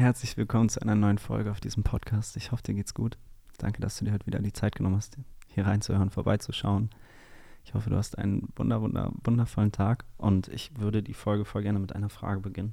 Herzlich 0.00 0.38
willkommen 0.38 0.70
zu 0.70 0.80
einer 0.80 0.94
neuen 0.94 1.18
Folge 1.18 1.50
auf 1.50 1.60
diesem 1.60 1.82
Podcast. 1.82 2.34
Ich 2.38 2.52
hoffe, 2.52 2.62
dir 2.62 2.72
geht's 2.72 2.94
gut. 2.94 3.18
Danke, 3.58 3.82
dass 3.82 3.98
du 3.98 4.06
dir 4.06 4.12
heute 4.12 4.24
wieder 4.24 4.38
die 4.38 4.54
Zeit 4.54 4.74
genommen 4.74 4.96
hast, 4.96 5.18
hier 5.46 5.66
reinzuhören, 5.66 6.08
vorbeizuschauen. 6.08 6.88
Ich 7.66 7.74
hoffe, 7.74 7.90
du 7.90 7.96
hast 7.96 8.16
einen 8.16 8.48
wunder, 8.56 8.80
wunder, 8.80 9.12
wundervollen 9.22 9.72
Tag 9.72 10.06
und 10.16 10.48
ich 10.48 10.70
würde 10.78 11.02
die 11.02 11.12
Folge 11.12 11.44
voll 11.44 11.64
gerne 11.64 11.80
mit 11.80 11.94
einer 11.94 12.08
Frage 12.08 12.40
beginnen. 12.40 12.72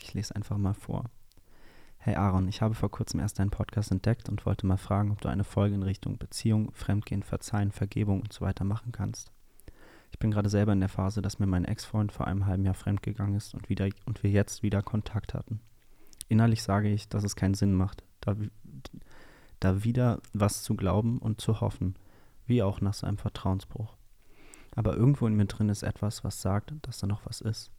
Ich 0.00 0.14
lese 0.14 0.34
einfach 0.34 0.58
mal 0.58 0.74
vor. 0.74 1.04
Hey 1.96 2.16
Aaron, 2.16 2.48
ich 2.48 2.60
habe 2.60 2.74
vor 2.74 2.90
kurzem 2.90 3.20
erst 3.20 3.38
deinen 3.38 3.50
Podcast 3.50 3.92
entdeckt 3.92 4.28
und 4.28 4.44
wollte 4.44 4.66
mal 4.66 4.78
fragen, 4.78 5.12
ob 5.12 5.20
du 5.20 5.28
eine 5.28 5.44
Folge 5.44 5.76
in 5.76 5.84
Richtung 5.84 6.18
Beziehung, 6.18 6.72
Fremdgehen, 6.72 7.22
Verzeihen, 7.22 7.70
Vergebung 7.70 8.22
und 8.22 8.32
so 8.32 8.40
weiter 8.40 8.64
machen 8.64 8.90
kannst. 8.90 9.30
Ich 10.10 10.18
bin 10.18 10.32
gerade 10.32 10.48
selber 10.48 10.72
in 10.72 10.80
der 10.80 10.88
Phase, 10.88 11.22
dass 11.22 11.38
mir 11.38 11.46
mein 11.46 11.66
Ex-Freund 11.66 12.10
vor 12.10 12.26
einem 12.26 12.46
halben 12.46 12.64
Jahr 12.64 12.74
fremdgegangen 12.74 13.36
ist 13.36 13.54
und, 13.54 13.68
wieder, 13.68 13.88
und 14.06 14.24
wir 14.24 14.30
jetzt 14.30 14.64
wieder 14.64 14.82
Kontakt 14.82 15.34
hatten. 15.34 15.60
Innerlich 16.28 16.62
sage 16.62 16.88
ich, 16.88 17.08
dass 17.08 17.24
es 17.24 17.36
keinen 17.36 17.54
Sinn 17.54 17.74
macht, 17.74 18.04
da, 18.20 18.36
da 19.60 19.84
wieder 19.84 20.20
was 20.32 20.62
zu 20.62 20.76
glauben 20.76 21.18
und 21.18 21.40
zu 21.40 21.60
hoffen, 21.60 21.94
wie 22.46 22.62
auch 22.62 22.80
nach 22.80 22.94
seinem 22.94 23.18
Vertrauensbruch. 23.18 23.96
Aber 24.74 24.96
irgendwo 24.96 25.26
in 25.26 25.34
mir 25.34 25.46
drin 25.46 25.68
ist 25.68 25.82
etwas, 25.82 26.24
was 26.24 26.40
sagt, 26.40 26.74
dass 26.82 26.98
da 26.98 27.06
noch 27.06 27.24
was 27.26 27.40
ist, 27.40 27.70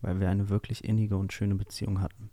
weil 0.00 0.20
wir 0.20 0.30
eine 0.30 0.48
wirklich 0.48 0.84
innige 0.84 1.16
und 1.16 1.32
schöne 1.32 1.54
Beziehung 1.54 2.00
hatten. 2.00 2.30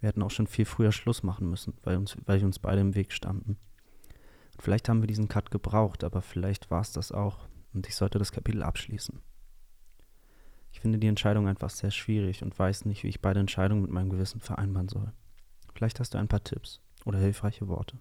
Wir 0.00 0.08
hätten 0.08 0.22
auch 0.22 0.30
schon 0.30 0.46
viel 0.46 0.64
früher 0.64 0.92
Schluss 0.92 1.22
machen 1.22 1.50
müssen, 1.50 1.74
weil, 1.82 1.96
uns, 1.96 2.16
weil 2.26 2.38
wir 2.38 2.46
uns 2.46 2.58
beide 2.58 2.80
im 2.80 2.94
Weg 2.94 3.12
standen. 3.12 3.56
Und 4.52 4.62
vielleicht 4.62 4.88
haben 4.88 5.02
wir 5.02 5.08
diesen 5.08 5.28
Cut 5.28 5.50
gebraucht, 5.50 6.04
aber 6.04 6.22
vielleicht 6.22 6.70
war 6.70 6.80
es 6.80 6.92
das 6.92 7.10
auch 7.10 7.48
und 7.72 7.86
ich 7.88 7.96
sollte 7.96 8.18
das 8.18 8.32
Kapitel 8.32 8.62
abschließen. 8.62 9.20
Ich 10.72 10.80
finde 10.80 10.98
die 10.98 11.06
Entscheidung 11.06 11.48
einfach 11.48 11.70
sehr 11.70 11.90
schwierig 11.90 12.42
und 12.42 12.58
weiß 12.58 12.84
nicht, 12.84 13.02
wie 13.02 13.08
ich 13.08 13.20
beide 13.20 13.40
Entscheidungen 13.40 13.82
mit 13.82 13.90
meinem 13.90 14.10
Gewissen 14.10 14.40
vereinbaren 14.40 14.88
soll. 14.88 15.12
Vielleicht 15.74 16.00
hast 16.00 16.14
du 16.14 16.18
ein 16.18 16.28
paar 16.28 16.44
Tipps 16.44 16.80
oder 17.04 17.18
hilfreiche 17.18 17.68
Worte. 17.68 17.98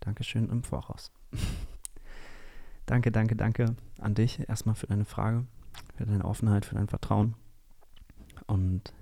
Dankeschön 0.00 0.48
im 0.48 0.62
Voraus. 0.62 1.12
danke, 2.86 3.12
danke, 3.12 3.36
danke 3.36 3.76
an 3.98 4.14
dich 4.14 4.48
erstmal 4.48 4.74
für 4.74 4.86
deine 4.86 5.04
Frage, 5.04 5.46
für 5.96 6.06
deine 6.06 6.24
Offenheit, 6.24 6.64
für 6.64 6.74
dein 6.74 6.88
Vertrauen. 6.88 7.34
Und 8.46 8.92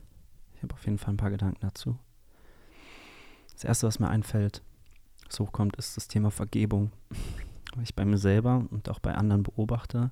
ich 0.55 0.63
habe 0.63 0.75
auf 0.75 0.85
jeden 0.85 0.99
Fall 0.99 1.15
ein 1.15 1.17
paar 1.17 1.31
Gedanken 1.31 1.61
dazu. 1.61 1.99
Das 3.55 3.65
Erste, 3.65 3.87
was 3.87 3.99
mir 3.99 4.09
einfällt, 4.09 4.63
was 5.27 5.41
hochkommt, 5.41 5.77
ist 5.77 5.97
das 5.97 6.09
Thema 6.09 6.31
Vergebung. 6.31 6.93
Weil 7.75 7.85
ich 7.85 7.95
bei 7.95 8.05
mir 8.05 8.19
selber 8.19 8.67
und 8.71 8.89
auch 8.89 8.99
bei 8.99 9.15
anderen 9.15 9.43
beobachte, 9.43 10.11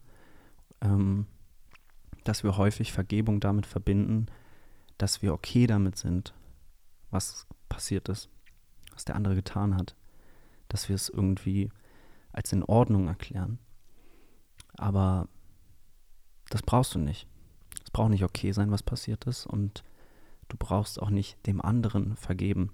ähm, 0.81 1.27
dass 2.25 2.43
wir 2.45 2.57
häufig 2.57 2.93
Vergebung 2.93 3.41
damit 3.41 3.67
verbinden, 3.67 4.27
dass 4.99 5.23
wir 5.23 5.33
okay 5.33 5.67
damit 5.67 5.97
sind, 5.97 6.35
was 7.11 7.47
passiert 7.69 8.09
ist, 8.09 8.29
was 8.93 9.05
der 9.05 9.17
andere 9.17 9.35
getan 9.35 9.77
hat, 9.77 9.95
dass 10.69 10.89
wir 10.89 10.97
es 10.97 11.09
irgendwie 11.09 11.71
als 12.33 12.53
in 12.53 12.63
Ordnung 12.63 13.09
erklären. 13.09 13.59
Aber 14.77 15.29
das 16.51 16.63
brauchst 16.63 16.95
du 16.95 16.99
nicht. 16.99 17.27
Es 17.85 17.91
braucht 17.91 18.11
nicht 18.11 18.25
okay 18.25 18.53
sein, 18.53 18.71
was 18.71 18.83
passiert 18.83 19.25
ist 19.25 19.47
und 19.47 19.85
du 20.49 20.57
brauchst 20.59 21.01
auch 21.01 21.11
nicht 21.11 21.47
dem 21.47 21.61
anderen 21.61 22.17
vergeben 22.17 22.71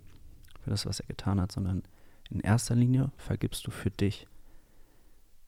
für 0.61 0.71
das, 0.71 0.87
was 0.87 1.01
er 1.01 1.07
getan 1.07 1.41
hat, 1.41 1.53
sondern 1.53 1.83
in 2.31 2.41
erster 2.41 2.75
Linie 2.75 3.13
vergibst 3.17 3.67
du 3.67 3.71
für 3.71 3.91
dich, 3.91 4.27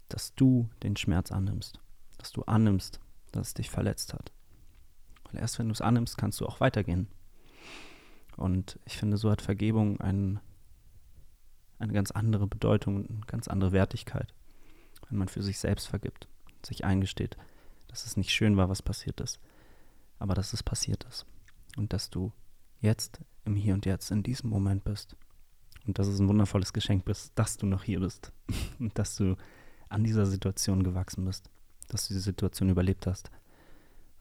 dass 0.09 0.35
du 0.35 0.69
den 0.83 0.97
Schmerz 0.97 1.33
annimmst, 1.33 1.81
dass 2.19 2.33
du 2.33 2.43
annimmst, 2.43 3.01
dass 3.37 3.49
es 3.49 3.55
dich 3.55 3.71
verletzt 3.71 4.15
hat. 4.15 4.33
Weil 5.25 5.41
erst 5.41 5.59
wenn 5.59 5.69
du 5.69 5.73
es 5.73 5.81
annimmst, 5.81 6.17
kannst 6.17 6.41
du 6.41 6.47
auch 6.47 6.61
weitergehen. 6.61 7.09
Und 8.37 8.79
ich 8.85 8.97
finde, 8.97 9.17
so 9.17 9.31
hat 9.31 9.43
Vergebung 9.43 10.01
ein, 10.01 10.41
eine 11.79 11.93
ganz 11.93 12.11
andere 12.11 12.47
Bedeutung, 12.47 13.07
eine 13.07 13.21
ganz 13.27 13.49
andere 13.49 13.73
Wertigkeit, 13.73 14.35
wenn 15.09 15.19
man 15.19 15.29
für 15.29 15.43
sich 15.43 15.59
selbst 15.59 15.89
vergibt, 15.89 16.29
sich 16.65 16.85
eingesteht, 16.85 17.37
dass 17.89 18.05
es 18.05 18.17
nicht 18.17 18.31
schön 18.31 18.57
war, 18.57 18.69
was 18.69 18.83
passiert 18.83 19.21
ist, 19.21 19.41
aber 20.19 20.35
dass 20.35 20.53
es 20.53 20.63
passiert 20.63 21.05
ist. 21.05 21.27
Und 21.77 21.93
dass 21.93 22.11
du 22.11 22.33
jetzt 22.81 23.21
im 23.45 23.57
Hier 23.57 23.75
und 23.75 23.87
Jetzt 23.87 24.11
in 24.11 24.23
diesem 24.23 24.51
Moment 24.51 24.85
bist. 24.85 25.17
Und 25.87 25.99
dass 25.99 26.09
es 26.09 26.19
ein 26.19 26.29
wundervolles 26.29 26.73
Geschenk 26.73 27.05
bist, 27.05 27.33
dass 27.37 27.57
du 27.57 27.67
noch 27.67 27.85
hier 27.85 28.01
bist. 28.01 28.33
und 28.79 28.99
dass 28.99 29.17
du 29.17 29.37
an 29.89 30.03
dieser 30.03 30.27
Situation 30.27 30.83
gewachsen 30.83 31.25
bist 31.25 31.49
dass 31.89 32.09
du 32.09 32.15
die 32.15 32.21
Situation 32.21 32.69
überlebt 32.69 33.07
hast 33.07 33.31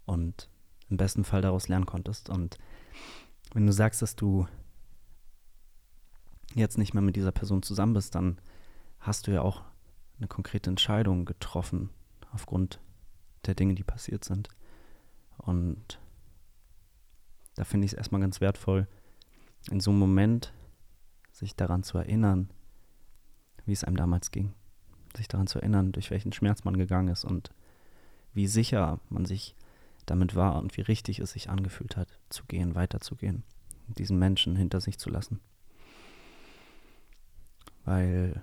und 0.05 0.49
im 0.89 0.97
besten 0.97 1.23
Fall 1.23 1.41
daraus 1.41 1.67
lernen 1.67 1.85
konntest. 1.85 2.29
Und 2.29 2.57
wenn 3.53 3.65
du 3.65 3.73
sagst, 3.73 4.01
dass 4.01 4.15
du 4.15 4.47
jetzt 6.53 6.77
nicht 6.77 6.93
mehr 6.93 7.01
mit 7.01 7.15
dieser 7.15 7.31
Person 7.31 7.63
zusammen 7.63 7.93
bist, 7.93 8.15
dann 8.15 8.39
hast 8.99 9.27
du 9.27 9.31
ja 9.31 9.41
auch 9.41 9.63
eine 10.17 10.27
konkrete 10.27 10.69
Entscheidung 10.69 11.25
getroffen 11.25 11.89
aufgrund 12.31 12.79
der 13.45 13.55
Dinge, 13.55 13.75
die 13.75 13.83
passiert 13.83 14.23
sind. 14.23 14.49
Und 15.37 15.99
da 17.55 17.63
finde 17.63 17.85
ich 17.85 17.93
es 17.93 17.97
erstmal 17.97 18.21
ganz 18.21 18.41
wertvoll, 18.41 18.87
in 19.69 19.79
so 19.79 19.91
einem 19.91 19.99
Moment 19.99 20.53
sich 21.31 21.55
daran 21.55 21.83
zu 21.83 21.97
erinnern, 21.97 22.49
wie 23.65 23.73
es 23.73 23.83
einem 23.83 23.97
damals 23.97 24.31
ging 24.31 24.53
sich 25.17 25.27
daran 25.27 25.47
zu 25.47 25.59
erinnern, 25.59 25.91
durch 25.91 26.11
welchen 26.11 26.33
Schmerz 26.33 26.63
man 26.63 26.77
gegangen 26.77 27.09
ist 27.09 27.25
und 27.25 27.51
wie 28.33 28.47
sicher 28.47 28.99
man 29.09 29.25
sich 29.25 29.55
damit 30.05 30.35
war 30.35 30.57
und 30.57 30.75
wie 30.77 30.81
richtig 30.81 31.19
es 31.19 31.31
sich 31.31 31.49
angefühlt 31.49 31.97
hat, 31.97 32.19
zu 32.29 32.45
gehen, 32.45 32.75
weiterzugehen, 32.75 33.43
diesen 33.87 34.19
Menschen 34.19 34.55
hinter 34.55 34.81
sich 34.81 34.99
zu 34.99 35.09
lassen. 35.09 35.39
Weil 37.85 38.41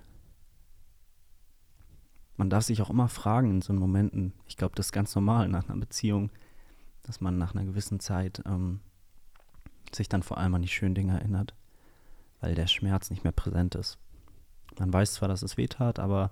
man 2.37 2.49
darf 2.49 2.63
sich 2.63 2.81
auch 2.81 2.89
immer 2.89 3.07
fragen 3.07 3.51
in 3.51 3.61
so 3.61 3.73
Momenten, 3.73 4.33
ich 4.47 4.57
glaube, 4.57 4.75
das 4.75 4.87
ist 4.87 4.91
ganz 4.91 5.13
normal 5.15 5.47
nach 5.47 5.69
einer 5.69 5.79
Beziehung, 5.79 6.31
dass 7.03 7.21
man 7.21 7.37
nach 7.37 7.53
einer 7.53 7.65
gewissen 7.65 7.99
Zeit 7.99 8.41
ähm, 8.45 8.79
sich 9.93 10.09
dann 10.09 10.23
vor 10.23 10.37
allem 10.37 10.55
an 10.55 10.61
die 10.61 10.67
schönen 10.67 10.95
Dinge 10.95 11.19
erinnert, 11.19 11.53
weil 12.39 12.55
der 12.55 12.67
Schmerz 12.67 13.09
nicht 13.09 13.23
mehr 13.23 13.33
präsent 13.33 13.75
ist. 13.75 13.97
Man 14.79 14.91
weiß 14.91 15.13
zwar, 15.13 15.29
dass 15.29 15.43
es 15.43 15.57
weh 15.57 15.67
tat, 15.67 15.99
aber 15.99 16.31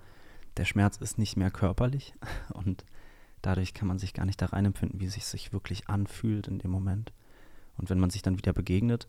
der 0.57 0.65
Schmerz 0.65 0.97
ist 0.97 1.17
nicht 1.17 1.37
mehr 1.37 1.51
körperlich 1.51 2.13
und 2.53 2.85
dadurch 3.41 3.73
kann 3.73 3.87
man 3.87 3.99
sich 3.99 4.13
gar 4.13 4.25
nicht 4.25 4.41
da 4.41 4.47
reinempfinden, 4.47 4.99
wie 4.99 5.05
es 5.05 5.31
sich 5.31 5.53
wirklich 5.53 5.89
anfühlt 5.89 6.47
in 6.47 6.59
dem 6.59 6.71
Moment. 6.71 7.13
Und 7.77 7.89
wenn 7.89 7.99
man 7.99 8.09
sich 8.09 8.21
dann 8.21 8.37
wieder 8.37 8.53
begegnet, 8.53 9.07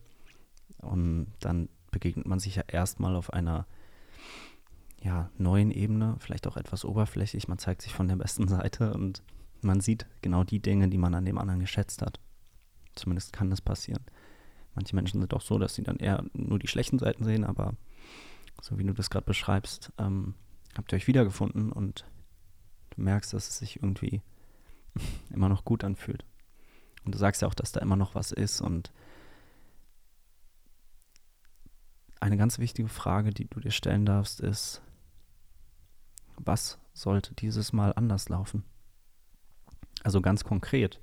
und 0.82 1.28
dann 1.40 1.68
begegnet 1.90 2.26
man 2.26 2.40
sich 2.40 2.56
ja 2.56 2.64
erstmal 2.66 3.16
auf 3.16 3.32
einer 3.32 3.66
ja, 5.00 5.30
neuen 5.36 5.70
Ebene, 5.70 6.16
vielleicht 6.20 6.46
auch 6.46 6.56
etwas 6.56 6.84
oberflächlich. 6.84 7.48
Man 7.48 7.58
zeigt 7.58 7.82
sich 7.82 7.92
von 7.92 8.08
der 8.08 8.16
besten 8.16 8.48
Seite 8.48 8.92
und 8.94 9.22
man 9.60 9.80
sieht 9.80 10.06
genau 10.22 10.44
die 10.44 10.60
Dinge, 10.60 10.88
die 10.88 10.98
man 10.98 11.14
an 11.14 11.24
dem 11.24 11.38
anderen 11.38 11.60
geschätzt 11.60 12.02
hat. 12.02 12.20
Zumindest 12.94 13.32
kann 13.32 13.50
das 13.50 13.60
passieren. 13.60 14.04
Manche 14.74 14.96
Menschen 14.96 15.20
sind 15.20 15.34
auch 15.34 15.40
so, 15.40 15.58
dass 15.58 15.74
sie 15.74 15.82
dann 15.82 15.98
eher 15.98 16.24
nur 16.32 16.58
die 16.58 16.66
schlechten 16.66 16.98
Seiten 16.98 17.24
sehen, 17.24 17.44
aber 17.44 17.74
so 18.60 18.78
wie 18.78 18.84
du 18.84 18.92
das 18.92 19.10
gerade 19.10 19.26
beschreibst, 19.26 19.92
ähm, 19.98 20.34
habt 20.76 20.92
ihr 20.92 20.96
euch 20.96 21.06
wiedergefunden 21.06 21.72
und 21.72 22.04
du 22.90 23.02
merkst, 23.02 23.32
dass 23.32 23.48
es 23.48 23.58
sich 23.58 23.76
irgendwie 23.76 24.22
immer 25.30 25.48
noch 25.48 25.64
gut 25.64 25.84
anfühlt. 25.84 26.24
Und 27.04 27.14
du 27.14 27.18
sagst 27.18 27.42
ja 27.42 27.48
auch, 27.48 27.54
dass 27.54 27.72
da 27.72 27.80
immer 27.80 27.96
noch 27.96 28.14
was 28.14 28.32
ist. 28.32 28.60
Und 28.60 28.92
eine 32.20 32.36
ganz 32.36 32.58
wichtige 32.58 32.88
Frage, 32.88 33.30
die 33.30 33.48
du 33.48 33.60
dir 33.60 33.72
stellen 33.72 34.06
darfst, 34.06 34.40
ist, 34.40 34.82
was 36.36 36.78
sollte 36.92 37.34
dieses 37.34 37.72
Mal 37.72 37.92
anders 37.94 38.28
laufen? 38.28 38.64
Also 40.04 40.20
ganz 40.20 40.44
konkret. 40.44 41.00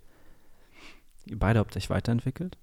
Ihr 1.25 1.37
beide 1.37 1.59
habt 1.59 1.75
euch 1.75 1.89
weiterentwickelt. 1.89 2.57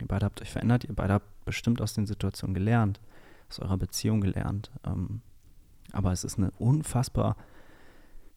Ihr 0.00 0.08
beide 0.08 0.26
habt 0.26 0.42
euch 0.42 0.50
verändert. 0.50 0.84
Ihr 0.84 0.94
beide 0.94 1.14
habt 1.14 1.44
bestimmt 1.44 1.80
aus 1.80 1.94
den 1.94 2.06
Situationen 2.06 2.54
gelernt, 2.54 3.00
aus 3.48 3.60
eurer 3.60 3.76
Beziehung 3.76 4.20
gelernt. 4.20 4.70
Ähm, 4.84 5.22
aber 5.92 6.12
es 6.12 6.24
ist 6.24 6.38
eine 6.38 6.50
unfassbar 6.52 7.36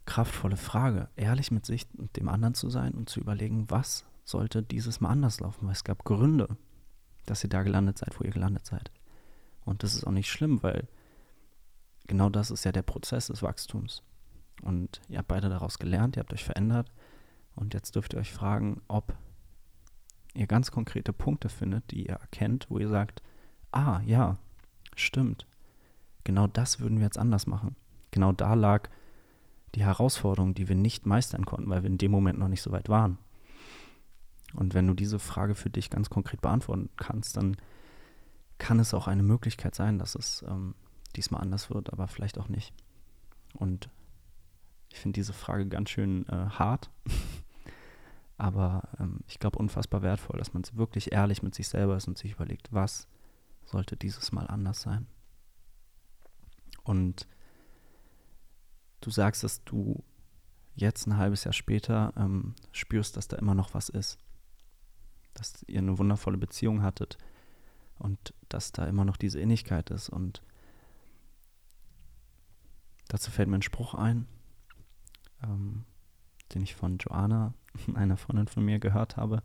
kraftvolle 0.05 0.57
Frage, 0.57 1.09
ehrlich 1.15 1.51
mit 1.51 1.65
sich 1.65 1.87
und 1.97 2.15
dem 2.15 2.29
anderen 2.29 2.53
zu 2.53 2.69
sein 2.69 2.93
und 2.93 3.09
zu 3.09 3.19
überlegen, 3.19 3.69
was 3.69 4.05
sollte 4.23 4.63
dieses 4.63 5.01
Mal 5.01 5.09
anders 5.09 5.39
laufen, 5.39 5.65
weil 5.65 5.73
es 5.73 5.83
gab 5.83 6.03
Gründe, 6.03 6.57
dass 7.25 7.43
ihr 7.43 7.49
da 7.49 7.63
gelandet 7.63 7.97
seid, 7.97 8.19
wo 8.19 8.23
ihr 8.23 8.31
gelandet 8.31 8.65
seid. 8.65 8.91
Und 9.63 9.83
das 9.83 9.95
ist 9.95 10.05
auch 10.05 10.11
nicht 10.11 10.29
schlimm, 10.29 10.61
weil 10.61 10.87
genau 12.07 12.29
das 12.29 12.51
ist 12.51 12.65
ja 12.65 12.71
der 12.71 12.83
Prozess 12.83 13.27
des 13.27 13.41
Wachstums. 13.41 14.03
Und 14.61 15.01
ihr 15.09 15.17
habt 15.17 15.27
beide 15.27 15.49
daraus 15.49 15.79
gelernt, 15.79 16.15
ihr 16.15 16.21
habt 16.21 16.33
euch 16.33 16.43
verändert 16.43 16.91
und 17.55 17.73
jetzt 17.73 17.95
dürft 17.95 18.13
ihr 18.13 18.19
euch 18.19 18.31
fragen, 18.31 18.81
ob 18.87 19.15
ihr 20.33 20.47
ganz 20.47 20.71
konkrete 20.71 21.13
Punkte 21.13 21.49
findet, 21.49 21.91
die 21.91 22.07
ihr 22.07 22.15
erkennt, 22.15 22.67
wo 22.69 22.77
ihr 22.77 22.89
sagt, 22.89 23.21
ah 23.71 24.01
ja, 24.05 24.37
stimmt, 24.95 25.47
genau 26.25 26.47
das 26.47 26.81
würden 26.81 26.97
wir 26.97 27.05
jetzt 27.05 27.17
anders 27.17 27.47
machen. 27.47 27.77
Genau 28.11 28.33
da 28.33 28.53
lag 28.53 28.89
die 29.75 29.83
Herausforderung, 29.83 30.53
die 30.53 30.67
wir 30.67 30.75
nicht 30.75 31.05
meistern 31.05 31.45
konnten, 31.45 31.69
weil 31.69 31.83
wir 31.83 31.89
in 31.89 31.97
dem 31.97 32.11
Moment 32.11 32.39
noch 32.39 32.49
nicht 32.49 32.61
so 32.61 32.71
weit 32.71 32.89
waren. 32.89 33.17
Und 34.53 34.73
wenn 34.73 34.87
du 34.87 34.93
diese 34.93 35.19
Frage 35.19 35.55
für 35.55 35.69
dich 35.69 35.89
ganz 35.89 36.09
konkret 36.09 36.41
beantworten 36.41 36.89
kannst, 36.97 37.37
dann 37.37 37.57
kann 38.57 38.79
es 38.79 38.93
auch 38.93 39.07
eine 39.07 39.23
Möglichkeit 39.23 39.75
sein, 39.75 39.99
dass 39.99 40.15
es 40.15 40.45
ähm, 40.47 40.75
diesmal 41.15 41.41
anders 41.41 41.69
wird, 41.69 41.91
aber 41.91 42.07
vielleicht 42.07 42.37
auch 42.37 42.47
nicht. 42.47 42.73
Und 43.53 43.89
ich 44.89 44.99
finde 44.99 45.19
diese 45.19 45.33
Frage 45.33 45.67
ganz 45.67 45.89
schön 45.89 46.27
äh, 46.29 46.49
hart, 46.49 46.89
aber 48.37 48.83
ähm, 48.99 49.19
ich 49.27 49.39
glaube 49.39 49.59
unfassbar 49.59 50.01
wertvoll, 50.01 50.39
dass 50.39 50.53
man 50.53 50.63
wirklich 50.73 51.11
ehrlich 51.11 51.43
mit 51.43 51.53
sich 51.53 51.67
selber 51.67 51.97
ist 51.97 52.07
und 52.07 52.17
sich 52.17 52.31
überlegt, 52.31 52.71
was 52.71 53.07
sollte 53.65 53.97
dieses 53.97 54.31
Mal 54.31 54.47
anders 54.47 54.81
sein. 54.81 55.07
Und 56.85 57.27
du 59.01 59.09
sagst, 59.09 59.43
dass 59.43 59.63
du 59.65 60.03
jetzt 60.75 61.07
ein 61.07 61.17
halbes 61.17 61.43
Jahr 61.43 61.53
später 61.53 62.13
ähm, 62.15 62.55
spürst, 62.71 63.17
dass 63.17 63.27
da 63.27 63.37
immer 63.37 63.55
noch 63.55 63.73
was 63.73 63.89
ist. 63.89 64.17
Dass 65.33 65.63
ihr 65.63 65.79
eine 65.79 65.97
wundervolle 65.97 66.37
Beziehung 66.37 66.81
hattet 66.81 67.17
und 67.97 68.33
dass 68.49 68.71
da 68.71 68.85
immer 68.85 69.03
noch 69.03 69.17
diese 69.17 69.39
Innigkeit 69.39 69.89
ist. 69.89 70.09
Und 70.09 70.41
dazu 73.07 73.31
fällt 73.31 73.49
mir 73.49 73.57
ein 73.57 73.61
Spruch 73.61 73.93
ein, 73.93 74.27
ähm, 75.43 75.85
den 76.53 76.61
ich 76.61 76.75
von 76.75 76.97
Joanna, 76.97 77.53
einer 77.95 78.17
Freundin 78.17 78.47
von 78.47 78.63
mir, 78.63 78.79
gehört 78.79 79.17
habe. 79.17 79.41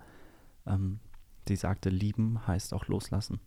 Ähm, 0.67 1.01
die 1.49 1.57
sagte, 1.57 1.89
lieben 1.89 2.47
heißt 2.47 2.75
auch 2.75 2.87
loslassen. 2.87 3.41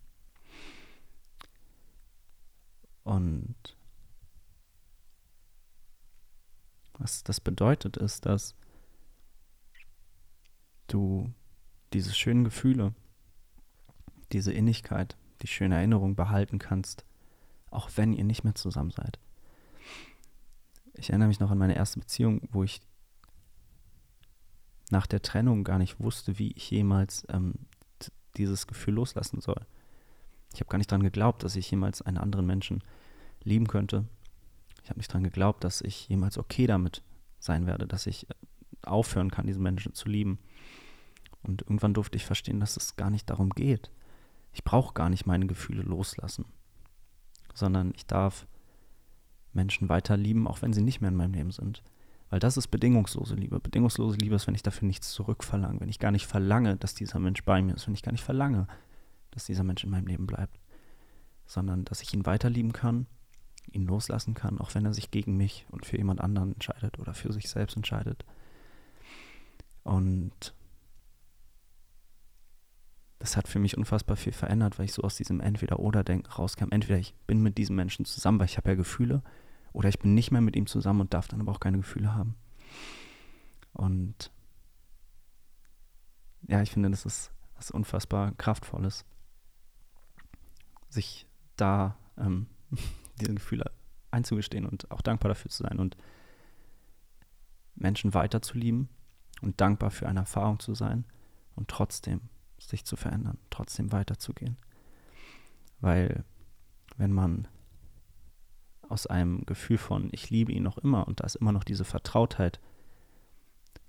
Und 3.04 3.76
Was 6.98 7.24
das 7.24 7.40
bedeutet, 7.40 7.96
ist, 7.96 8.26
dass 8.26 8.54
du 10.86 11.32
diese 11.92 12.12
schönen 12.12 12.44
Gefühle, 12.44 12.94
diese 14.32 14.52
Innigkeit, 14.52 15.16
die 15.42 15.46
schöne 15.46 15.76
Erinnerung 15.76 16.16
behalten 16.16 16.58
kannst, 16.58 17.04
auch 17.70 17.90
wenn 17.96 18.12
ihr 18.12 18.24
nicht 18.24 18.44
mehr 18.44 18.54
zusammen 18.54 18.90
seid. 18.90 19.18
Ich 20.94 21.10
erinnere 21.10 21.28
mich 21.28 21.40
noch 21.40 21.50
an 21.50 21.58
meine 21.58 21.76
erste 21.76 21.98
Beziehung, 21.98 22.40
wo 22.50 22.62
ich 22.62 22.80
nach 24.90 25.06
der 25.06 25.22
Trennung 25.22 25.64
gar 25.64 25.78
nicht 25.78 25.98
wusste, 26.00 26.38
wie 26.38 26.52
ich 26.52 26.70
jemals 26.70 27.26
ähm, 27.28 27.54
dieses 28.36 28.66
Gefühl 28.66 28.94
loslassen 28.94 29.40
soll. 29.40 29.66
Ich 30.52 30.60
habe 30.60 30.70
gar 30.70 30.78
nicht 30.78 30.90
daran 30.90 31.02
geglaubt, 31.02 31.42
dass 31.42 31.56
ich 31.56 31.70
jemals 31.70 32.02
einen 32.02 32.18
anderen 32.18 32.46
Menschen 32.46 32.82
lieben 33.42 33.66
könnte, 33.66 34.04
ich 34.84 34.90
habe 34.90 35.00
nicht 35.00 35.10
daran 35.10 35.24
geglaubt, 35.24 35.64
dass 35.64 35.80
ich 35.80 36.08
jemals 36.08 36.36
okay 36.36 36.66
damit 36.66 37.02
sein 37.38 37.66
werde, 37.66 37.86
dass 37.86 38.06
ich 38.06 38.28
äh, 38.28 38.34
aufhören 38.82 39.30
kann, 39.30 39.46
diesen 39.46 39.62
Menschen 39.62 39.94
zu 39.94 40.08
lieben. 40.08 40.38
Und 41.42 41.62
irgendwann 41.62 41.94
durfte 41.94 42.16
ich 42.16 42.26
verstehen, 42.26 42.60
dass 42.60 42.76
es 42.76 42.96
gar 42.96 43.10
nicht 43.10 43.28
darum 43.30 43.50
geht. 43.50 43.90
Ich 44.52 44.62
brauche 44.62 44.92
gar 44.92 45.08
nicht 45.08 45.26
meine 45.26 45.46
Gefühle 45.46 45.82
loslassen, 45.82 46.44
sondern 47.54 47.92
ich 47.96 48.06
darf 48.06 48.46
Menschen 49.52 49.88
weiter 49.88 50.16
lieben, 50.16 50.46
auch 50.46 50.60
wenn 50.60 50.74
sie 50.74 50.82
nicht 50.82 51.00
mehr 51.00 51.10
in 51.10 51.16
meinem 51.16 51.32
Leben 51.32 51.50
sind. 51.50 51.82
Weil 52.28 52.40
das 52.40 52.56
ist 52.56 52.68
bedingungslose 52.68 53.36
Liebe. 53.36 53.60
Bedingungslose 53.60 54.18
Liebe 54.18 54.34
ist, 54.34 54.46
wenn 54.46 54.54
ich 54.54 54.62
dafür 54.62 54.86
nichts 54.86 55.12
zurückverlange, 55.12 55.80
wenn 55.80 55.88
ich 55.88 55.98
gar 55.98 56.10
nicht 56.10 56.26
verlange, 56.26 56.76
dass 56.76 56.94
dieser 56.94 57.20
Mensch 57.20 57.42
bei 57.44 57.62
mir 57.62 57.74
ist, 57.74 57.86
wenn 57.86 57.94
ich 57.94 58.02
gar 58.02 58.12
nicht 58.12 58.24
verlange, 58.24 58.66
dass 59.30 59.46
dieser 59.46 59.64
Mensch 59.64 59.82
in 59.84 59.90
meinem 59.90 60.06
Leben 60.06 60.26
bleibt, 60.26 60.58
sondern 61.46 61.84
dass 61.84 62.02
ich 62.02 62.12
ihn 62.12 62.26
weiter 62.26 62.50
lieben 62.50 62.72
kann 62.72 63.06
ihn 63.72 63.86
loslassen 63.86 64.34
kann, 64.34 64.58
auch 64.58 64.74
wenn 64.74 64.84
er 64.84 64.94
sich 64.94 65.10
gegen 65.10 65.36
mich 65.36 65.66
und 65.70 65.86
für 65.86 65.96
jemand 65.96 66.20
anderen 66.20 66.52
entscheidet 66.52 66.98
oder 66.98 67.14
für 67.14 67.32
sich 67.32 67.48
selbst 67.48 67.76
entscheidet. 67.76 68.24
Und 69.82 70.54
das 73.18 73.36
hat 73.36 73.48
für 73.48 73.58
mich 73.58 73.76
unfassbar 73.76 74.16
viel 74.16 74.32
verändert, 74.32 74.78
weil 74.78 74.84
ich 74.84 74.92
so 74.92 75.02
aus 75.02 75.16
diesem 75.16 75.40
Entweder-Oder-Denken 75.40 76.30
rauskam. 76.30 76.70
Entweder 76.70 76.98
ich 76.98 77.14
bin 77.26 77.42
mit 77.42 77.56
diesem 77.58 77.76
Menschen 77.76 78.04
zusammen, 78.04 78.38
weil 78.38 78.46
ich 78.46 78.56
habe 78.56 78.70
ja 78.70 78.76
Gefühle, 78.76 79.22
oder 79.72 79.88
ich 79.88 79.98
bin 79.98 80.14
nicht 80.14 80.30
mehr 80.30 80.40
mit 80.40 80.56
ihm 80.56 80.66
zusammen 80.66 81.00
und 81.00 81.14
darf 81.14 81.28
dann 81.28 81.40
aber 81.40 81.52
auch 81.52 81.60
keine 81.60 81.78
Gefühle 81.78 82.14
haben. 82.14 82.36
Und 83.72 84.30
ja, 86.46 86.62
ich 86.62 86.70
finde, 86.70 86.90
das 86.90 87.04
ist 87.04 87.32
was 87.56 87.70
unfassbar 87.70 88.32
Kraftvolles, 88.32 89.04
sich 90.88 91.26
da 91.56 91.96
ähm, 92.16 92.46
diese 93.20 93.34
Gefühle 93.34 93.70
einzugestehen 94.10 94.66
und 94.66 94.90
auch 94.90 95.02
dankbar 95.02 95.28
dafür 95.30 95.50
zu 95.50 95.62
sein 95.62 95.78
und 95.78 95.96
Menschen 97.74 98.14
weiterzulieben 98.14 98.88
und 99.42 99.60
dankbar 99.60 99.90
für 99.90 100.08
eine 100.08 100.20
Erfahrung 100.20 100.60
zu 100.60 100.74
sein 100.74 101.04
und 101.56 101.68
trotzdem 101.68 102.20
sich 102.58 102.84
zu 102.84 102.96
verändern, 102.96 103.38
trotzdem 103.50 103.92
weiterzugehen. 103.92 104.56
Weil 105.80 106.24
wenn 106.96 107.12
man 107.12 107.48
aus 108.88 109.06
einem 109.06 109.44
Gefühl 109.46 109.78
von 109.78 110.08
ich 110.12 110.30
liebe 110.30 110.52
ihn 110.52 110.62
noch 110.62 110.78
immer 110.78 111.06
und 111.08 111.20
da 111.20 111.24
ist 111.24 111.36
immer 111.36 111.52
noch 111.52 111.64
diese 111.64 111.84
Vertrautheit 111.84 112.60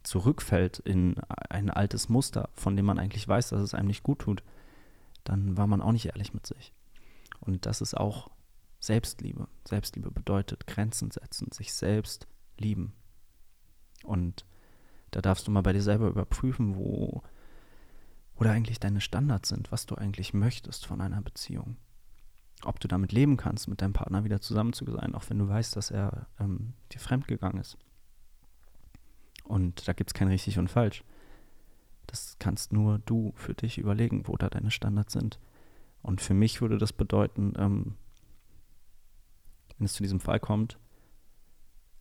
zurückfällt 0.03 0.79
in 0.79 1.15
ein 1.49 1.69
altes 1.69 2.09
Muster, 2.09 2.49
von 2.53 2.75
dem 2.75 2.85
man 2.85 2.99
eigentlich 2.99 3.27
weiß, 3.27 3.49
dass 3.49 3.61
es 3.61 3.73
einem 3.73 3.87
nicht 3.87 4.03
gut 4.03 4.19
tut, 4.19 4.43
dann 5.23 5.57
war 5.57 5.67
man 5.67 5.81
auch 5.81 5.91
nicht 5.91 6.05
ehrlich 6.05 6.33
mit 6.33 6.45
sich. 6.45 6.73
Und 7.39 7.65
das 7.65 7.81
ist 7.81 7.95
auch 7.95 8.29
Selbstliebe. 8.85 9.47
Selbstliebe 9.67 10.11
bedeutet 10.11 10.67
Grenzen 10.67 11.11
setzen, 11.11 11.51
sich 11.51 11.73
selbst 11.73 12.27
lieben. 12.57 12.93
Und 14.03 14.45
da 15.11 15.21
darfst 15.21 15.47
du 15.47 15.51
mal 15.51 15.61
bei 15.61 15.73
dir 15.73 15.81
selber 15.81 16.07
überprüfen, 16.07 16.75
wo, 16.75 17.23
da 18.39 18.51
eigentlich 18.51 18.79
deine 18.79 19.01
Standards 19.01 19.49
sind, 19.49 19.71
was 19.71 19.85
du 19.85 19.95
eigentlich 19.95 20.33
möchtest 20.33 20.85
von 20.85 21.01
einer 21.01 21.21
Beziehung. 21.21 21.77
Ob 22.63 22.79
du 22.79 22.87
damit 22.87 23.11
leben 23.11 23.37
kannst, 23.37 23.67
mit 23.67 23.81
deinem 23.81 23.93
Partner 23.93 24.23
wieder 24.23 24.41
zusammen 24.41 24.73
zu 24.73 24.85
sein, 24.89 25.15
auch 25.15 25.29
wenn 25.29 25.39
du 25.39 25.47
weißt, 25.47 25.75
dass 25.75 25.91
er 25.91 26.27
ähm, 26.39 26.73
dir 26.91 26.99
fremdgegangen 26.99 27.59
ist. 27.59 27.77
Und 29.43 29.87
da 29.87 29.93
gibt 29.93 30.09
es 30.09 30.13
kein 30.13 30.27
richtig 30.27 30.57
und 30.57 30.69
falsch. 30.69 31.03
Das 32.07 32.37
kannst 32.39 32.71
nur 32.71 32.99
du 32.99 33.33
für 33.35 33.53
dich 33.53 33.77
überlegen, 33.77 34.27
wo 34.27 34.37
da 34.37 34.49
deine 34.49 34.71
Standards 34.71 35.13
sind. 35.13 35.39
Und 36.01 36.21
für 36.21 36.33
mich 36.33 36.61
würde 36.61 36.77
das 36.77 36.93
bedeuten, 36.93 37.53
ähm, 37.57 37.95
wenn 39.77 39.85
es 39.85 39.93
zu 39.93 40.03
diesem 40.03 40.19
Fall 40.19 40.39
kommt, 40.39 40.79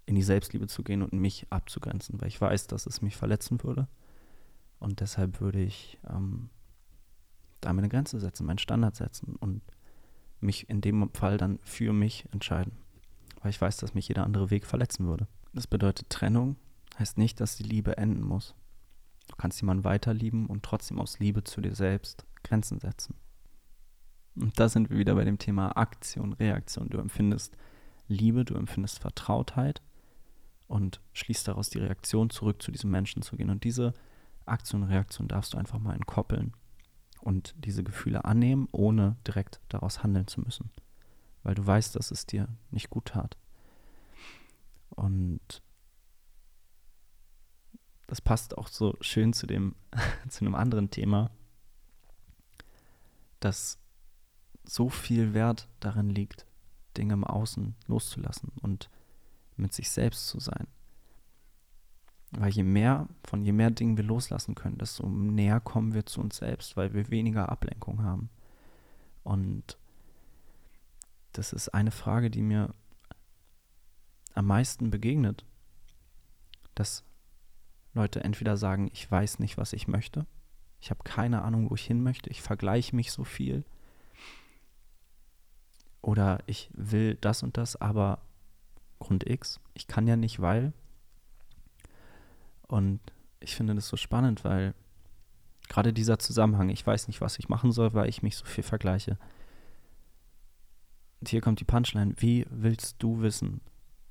in 0.07 0.15
die 0.15 0.23
Selbstliebe 0.23 0.67
zu 0.67 0.83
gehen 0.83 1.03
und 1.03 1.13
mich 1.13 1.47
abzugrenzen, 1.51 2.21
weil 2.21 2.29
ich 2.29 2.41
weiß, 2.41 2.67
dass 2.67 2.87
es 2.87 3.03
mich 3.03 3.17
verletzen 3.17 3.63
würde. 3.63 3.89
Und 4.79 5.01
deshalb 5.01 5.41
würde 5.41 5.63
ich 5.63 5.99
ähm, 6.09 6.51
da 7.61 7.73
meine 7.73 7.89
Grenze 7.89 8.21
setzen, 8.21 8.47
meinen 8.47 8.59
Standard 8.59 8.97
setzen 8.97 9.37
und 9.37 9.63
mich 10.41 10.69
in 10.69 10.81
dem 10.81 11.11
Fall 11.15 11.39
dann 11.39 11.59
für 11.63 11.93
mich 11.93 12.27
entscheiden. 12.33 12.73
Weil 13.41 13.51
ich 13.51 13.61
weiß, 13.61 13.79
dass 13.79 13.95
mich 13.95 14.09
jeder 14.09 14.25
andere 14.25 14.51
Weg 14.51 14.67
verletzen 14.67 15.07
würde. 15.07 15.27
Das 15.53 15.67
bedeutet, 15.67 16.11
Trennung 16.11 16.57
heißt 16.99 17.17
nicht, 17.19 17.41
dass 17.41 17.57
die 17.57 17.63
Liebe 17.63 17.97
enden 17.97 18.23
muss. 18.23 18.55
Du 19.29 19.37
kannst 19.37 19.61
jemanden 19.61 19.85
weiter 19.85 20.13
lieben 20.13 20.47
und 20.47 20.63
trotzdem 20.63 21.01
aus 21.01 21.19
Liebe 21.19 21.45
zu 21.45 21.61
dir 21.61 21.75
selbst 21.75 22.27
Grenzen 22.43 22.79
setzen. 22.79 23.15
Und 24.37 24.59
da 24.59 24.69
sind 24.69 24.91
wir 24.91 24.99
wieder 24.99 25.15
bei 25.15 25.25
dem 25.25 25.39
Thema 25.39 25.77
Aktion, 25.77 26.35
Reaktion. 26.35 26.91
Du 26.91 26.99
empfindest 26.99 27.57
Liebe, 28.09 28.45
du 28.45 28.55
empfindest 28.55 28.99
Vertrautheit 28.99 29.83
und 30.67 31.01
schließt 31.13 31.49
daraus 31.49 31.71
die 31.71 31.79
Reaktion, 31.79 32.31
zurück 32.31 32.63
zu 32.63 32.71
diesem 32.71 32.91
Menschen 32.91 33.23
zu 33.23 33.37
gehen. 33.37 33.51
Und 33.51 33.65
diese 33.65 33.93
Aktion, 34.47 34.83
Reaktion 34.83 35.29
darfst 35.29 35.55
du 35.55 35.59
einfach 35.59 35.79
mal 35.79 35.95
entkoppeln 35.95 36.53
und 37.21 37.55
diese 37.57 37.83
Gefühle 37.83 38.25
annehmen, 38.25 38.69
ohne 38.73 39.17
direkt 39.27 39.61
daraus 39.69 40.03
handeln 40.03 40.27
zu 40.27 40.41
müssen. 40.41 40.71
Weil 41.43 41.55
du 41.55 41.67
weißt, 41.67 41.97
dass 41.97 42.11
es 42.11 42.27
dir 42.27 42.49
nicht 42.71 42.91
gut 42.91 43.07
tat. 43.07 43.37
Und 44.91 45.63
das 48.07 48.21
passt 48.21 48.57
auch 48.59 48.69
so 48.69 48.97
schön 49.01 49.33
zu 49.33 49.47
dem, 49.47 49.75
zu 50.29 50.45
einem 50.45 50.55
anderen 50.55 50.91
Thema, 50.91 51.31
dass 53.41 53.79
so 54.65 54.89
viel 54.89 55.35
Wert 55.35 55.69
darin 55.81 56.11
liegt, 56.11 56.47
Dinge 56.97 57.15
im 57.15 57.25
Außen 57.25 57.75
loszulassen 57.87 58.53
und 58.61 58.91
mit 59.57 59.73
sich 59.73 59.91
selbst 59.91 60.29
zu 60.29 60.41
sein. 60.41 60.67
Weil 62.33 62.51
je 62.51 62.65
mehr, 62.65 63.09
von 63.25 63.45
je 63.45 63.53
mehr 63.53 63.71
Dingen 63.71 63.97
wir 63.97 64.05
loslassen 64.05 64.55
können, 64.55 64.79
desto 64.79 65.09
näher 65.09 65.61
kommen 65.61 65.95
wir 65.95 66.07
zu 66.07 66.21
uns 66.21 66.39
selbst, 66.39 66.77
weil 66.77 66.93
wir 66.93 67.11
weniger 67.11 67.49
Ablenkung 67.49 68.03
haben. 68.03 68.29
Und 69.23 69.79
das 71.33 71.53
ist 71.53 71.69
eine 71.69 71.91
Frage, 71.91 72.31
die 72.31 72.43
mir 72.43 72.75
am 74.35 74.47
meisten 74.47 74.91
begegnet, 74.91 75.45
dass 76.75 77.05
Leute 77.93 78.25
entweder 78.25 78.57
sagen, 78.57 78.91
ich 78.93 79.09
weiß 79.09 79.39
nicht, 79.39 79.57
was 79.57 79.73
ich 79.73 79.87
möchte, 79.87 80.27
ich 80.81 80.91
habe 80.91 81.05
keine 81.05 81.43
Ahnung, 81.43 81.71
wo 81.71 81.77
ich 81.77 81.87
hin 81.87 82.03
möchte, 82.03 82.29
ich 82.31 82.43
vergleiche 82.43 82.95
mich 82.97 83.13
so 83.13 83.25
viel 83.25 83.65
oder 86.05 86.41
ich 86.45 86.69
will 86.75 87.17
das 87.23 87.43
und 87.43 87.57
das, 87.57 87.77
aber 87.77 88.19
Grund 88.99 89.27
X, 89.27 89.59
ich 89.73 89.87
kann 89.87 90.07
ja 90.07 90.17
nicht, 90.17 90.41
weil. 90.41 90.75
Und 92.69 93.01
ich 93.41 93.57
finde 93.57 93.75
das 93.75 93.89
so 93.89 93.97
spannend, 93.97 94.45
weil 94.45 94.75
gerade 95.69 95.95
dieser 95.95 96.19
Zusammenhang, 96.19 96.69
ich 96.69 96.87
weiß 96.87 97.09
nicht, 97.09 97.23
was 97.23 97.39
ich 97.39 97.49
machen 97.49 97.73
soll, 97.73 97.95
weil 97.95 98.11
ich 98.11 98.23
mich 98.23 98.37
so 98.37 98.45
viel 98.45 98.65
vergleiche. 98.65 99.19
Und 101.21 101.31
hier 101.31 101.41
kommt 101.41 101.61
die 101.61 101.65
Punchline. 101.65 102.15
Wie 102.19 102.47
willst 102.51 102.97
du 103.03 103.23
wissen, 103.23 103.63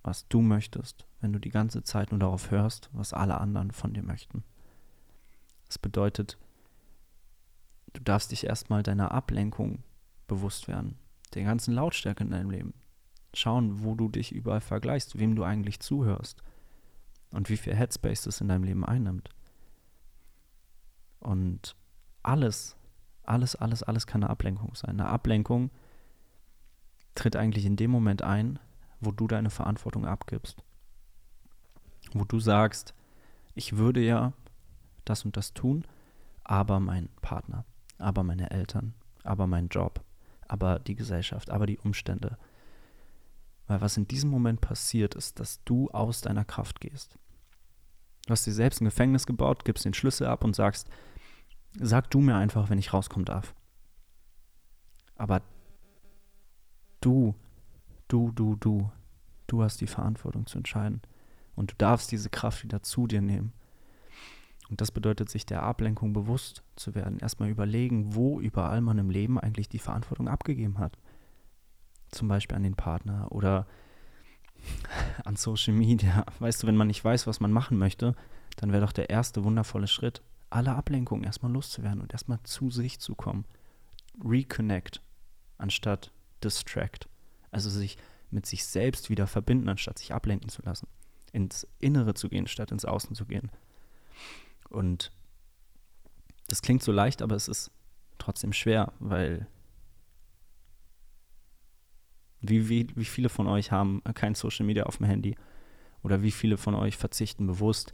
was 0.01 0.27
du 0.29 0.41
möchtest, 0.41 1.05
wenn 1.21 1.31
du 1.31 1.39
die 1.39 1.51
ganze 1.51 1.83
Zeit 1.83 2.09
nur 2.09 2.19
darauf 2.19 2.49
hörst, 2.49 2.89
was 2.91 3.13
alle 3.13 3.39
anderen 3.39 3.71
von 3.71 3.93
dir 3.93 4.03
möchten? 4.03 4.43
Das 5.67 5.77
bedeutet, 5.77 6.39
du 7.93 8.01
darfst 8.01 8.31
dich 8.31 8.47
erstmal 8.47 8.81
deiner 8.81 9.11
Ablenkung 9.11 9.83
bewusst 10.25 10.67
werden, 10.67 10.97
der 11.35 11.43
ganzen 11.43 11.73
Lautstärke 11.73 12.23
in 12.23 12.31
deinem 12.31 12.49
Leben. 12.49 12.73
Schauen, 13.33 13.83
wo 13.83 13.95
du 13.95 14.09
dich 14.09 14.31
überall 14.31 14.61
vergleichst, 14.61 15.17
wem 15.17 15.35
du 15.35 15.43
eigentlich 15.43 15.79
zuhörst 15.79 16.43
und 17.31 17.49
wie 17.49 17.57
viel 17.57 17.75
Headspace 17.75 18.23
das 18.23 18.41
in 18.41 18.47
deinem 18.47 18.63
Leben 18.63 18.85
einnimmt. 18.85 19.29
Und 21.19 21.75
alles, 22.21 22.75
alles, 23.23 23.55
alles, 23.55 23.81
alles 23.83 24.07
kann 24.07 24.23
eine 24.23 24.29
Ablenkung 24.29 24.75
sein. 24.75 24.99
Eine 24.99 25.07
Ablenkung 25.07 25.71
tritt 27.15 27.35
eigentlich 27.35 27.65
in 27.65 27.75
dem 27.75 27.91
Moment 27.91 28.21
ein, 28.21 28.59
wo 28.99 29.11
du 29.11 29.27
deine 29.27 29.49
Verantwortung 29.49 30.05
abgibst. 30.05 30.63
Wo 32.13 32.23
du 32.25 32.39
sagst, 32.39 32.93
ich 33.55 33.77
würde 33.77 34.01
ja 34.01 34.33
das 35.05 35.25
und 35.25 35.37
das 35.37 35.53
tun, 35.53 35.85
aber 36.43 36.79
mein 36.79 37.09
Partner, 37.21 37.65
aber 37.97 38.23
meine 38.23 38.51
Eltern, 38.51 38.93
aber 39.23 39.47
mein 39.47 39.69
Job, 39.69 40.03
aber 40.53 40.77
die 40.77 40.93
Gesellschaft, 40.93 41.49
aber 41.49 41.65
die 41.65 41.79
Umstände. 41.79 42.37
Weil 43.65 43.81
was 43.81 43.97
in 43.97 44.07
diesem 44.07 44.29
Moment 44.29 44.61
passiert, 44.61 45.15
ist, 45.15 45.39
dass 45.39 45.63
du 45.63 45.89
aus 45.89 46.21
deiner 46.21 46.45
Kraft 46.45 46.79
gehst. 46.79 47.17
Du 48.27 48.31
hast 48.31 48.45
dir 48.45 48.53
selbst 48.53 48.79
ein 48.79 48.85
Gefängnis 48.85 49.25
gebaut, 49.25 49.65
gibst 49.65 49.83
den 49.83 49.95
Schlüssel 49.95 50.27
ab 50.27 50.43
und 50.43 50.55
sagst, 50.55 50.87
sag 51.79 52.11
du 52.11 52.19
mir 52.19 52.35
einfach, 52.35 52.69
wenn 52.69 52.77
ich 52.77 52.93
rauskommen 52.93 53.25
darf. 53.25 53.55
Aber 55.15 55.41
du, 57.01 57.33
du, 58.07 58.31
du, 58.31 58.55
du, 58.55 58.91
du 59.47 59.63
hast 59.63 59.81
die 59.81 59.87
Verantwortung 59.87 60.45
zu 60.45 60.59
entscheiden. 60.59 61.01
Und 61.55 61.71
du 61.71 61.75
darfst 61.77 62.11
diese 62.11 62.29
Kraft 62.29 62.63
wieder 62.63 62.83
zu 62.83 63.07
dir 63.07 63.21
nehmen. 63.21 63.53
Und 64.73 64.81
das 64.81 64.89
bedeutet, 64.89 65.29
sich 65.29 65.45
der 65.45 65.61
Ablenkung 65.61 66.13
bewusst 66.13 66.63
zu 66.75 66.95
werden. 66.95 67.19
Erstmal 67.19 67.47
überlegen, 67.47 68.15
wo 68.15 68.39
überall 68.39 68.81
man 68.81 68.97
im 68.97 69.11
Leben 69.11 69.39
eigentlich 69.39 69.69
die 69.69 69.77
Verantwortung 69.77 70.27
abgegeben 70.27 70.79
hat. 70.79 70.97
Zum 72.09 72.27
Beispiel 72.27 72.57
an 72.57 72.63
den 72.63 72.73
Partner 72.73 73.31
oder 73.31 73.67
an 75.25 75.35
Social 75.35 75.75
Media. 75.75 76.25
Weißt 76.39 76.63
du, 76.63 76.65
wenn 76.65 76.75
man 76.75 76.87
nicht 76.87 77.05
weiß, 77.05 77.27
was 77.27 77.39
man 77.39 77.51
machen 77.51 77.77
möchte, 77.77 78.15
dann 78.55 78.71
wäre 78.71 78.83
doch 78.83 78.93
der 78.93 79.11
erste 79.11 79.43
wundervolle 79.43 79.85
Schritt, 79.85 80.23
alle 80.49 80.73
Ablenkungen 80.73 81.23
erstmal 81.23 81.51
loszuwerden 81.51 82.01
und 82.01 82.11
erstmal 82.11 82.39
zu 82.41 82.71
sich 82.71 82.99
zu 82.99 83.13
kommen. 83.13 83.45
Reconnect 84.25 85.03
anstatt 85.59 86.11
distract. 86.43 87.07
Also 87.51 87.69
sich 87.69 87.99
mit 88.31 88.47
sich 88.47 88.65
selbst 88.65 89.11
wieder 89.11 89.27
verbinden, 89.27 89.69
anstatt 89.69 89.99
sich 89.99 90.15
ablenken 90.15 90.49
zu 90.49 90.63
lassen. 90.63 90.87
Ins 91.31 91.67
Innere 91.77 92.15
zu 92.15 92.27
gehen, 92.27 92.47
statt 92.47 92.71
ins 92.71 92.85
Außen 92.85 93.15
zu 93.15 93.27
gehen. 93.27 93.51
Und 94.73 95.11
das 96.47 96.61
klingt 96.61 96.83
so 96.83 96.91
leicht, 96.91 97.21
aber 97.21 97.35
es 97.35 97.47
ist 97.47 97.71
trotzdem 98.17 98.53
schwer, 98.53 98.91
weil 98.99 99.47
wie, 102.41 102.67
wie, 102.67 102.87
wie 102.95 103.05
viele 103.05 103.29
von 103.29 103.47
euch 103.47 103.71
haben 103.71 104.01
kein 104.13 104.35
Social 104.35 104.65
Media 104.65 104.83
auf 104.83 104.97
dem 104.97 105.05
Handy? 105.05 105.35
Oder 106.01 106.21
wie 106.21 106.31
viele 106.31 106.57
von 106.57 106.75
euch 106.75 106.97
verzichten 106.97 107.47
bewusst 107.47 107.93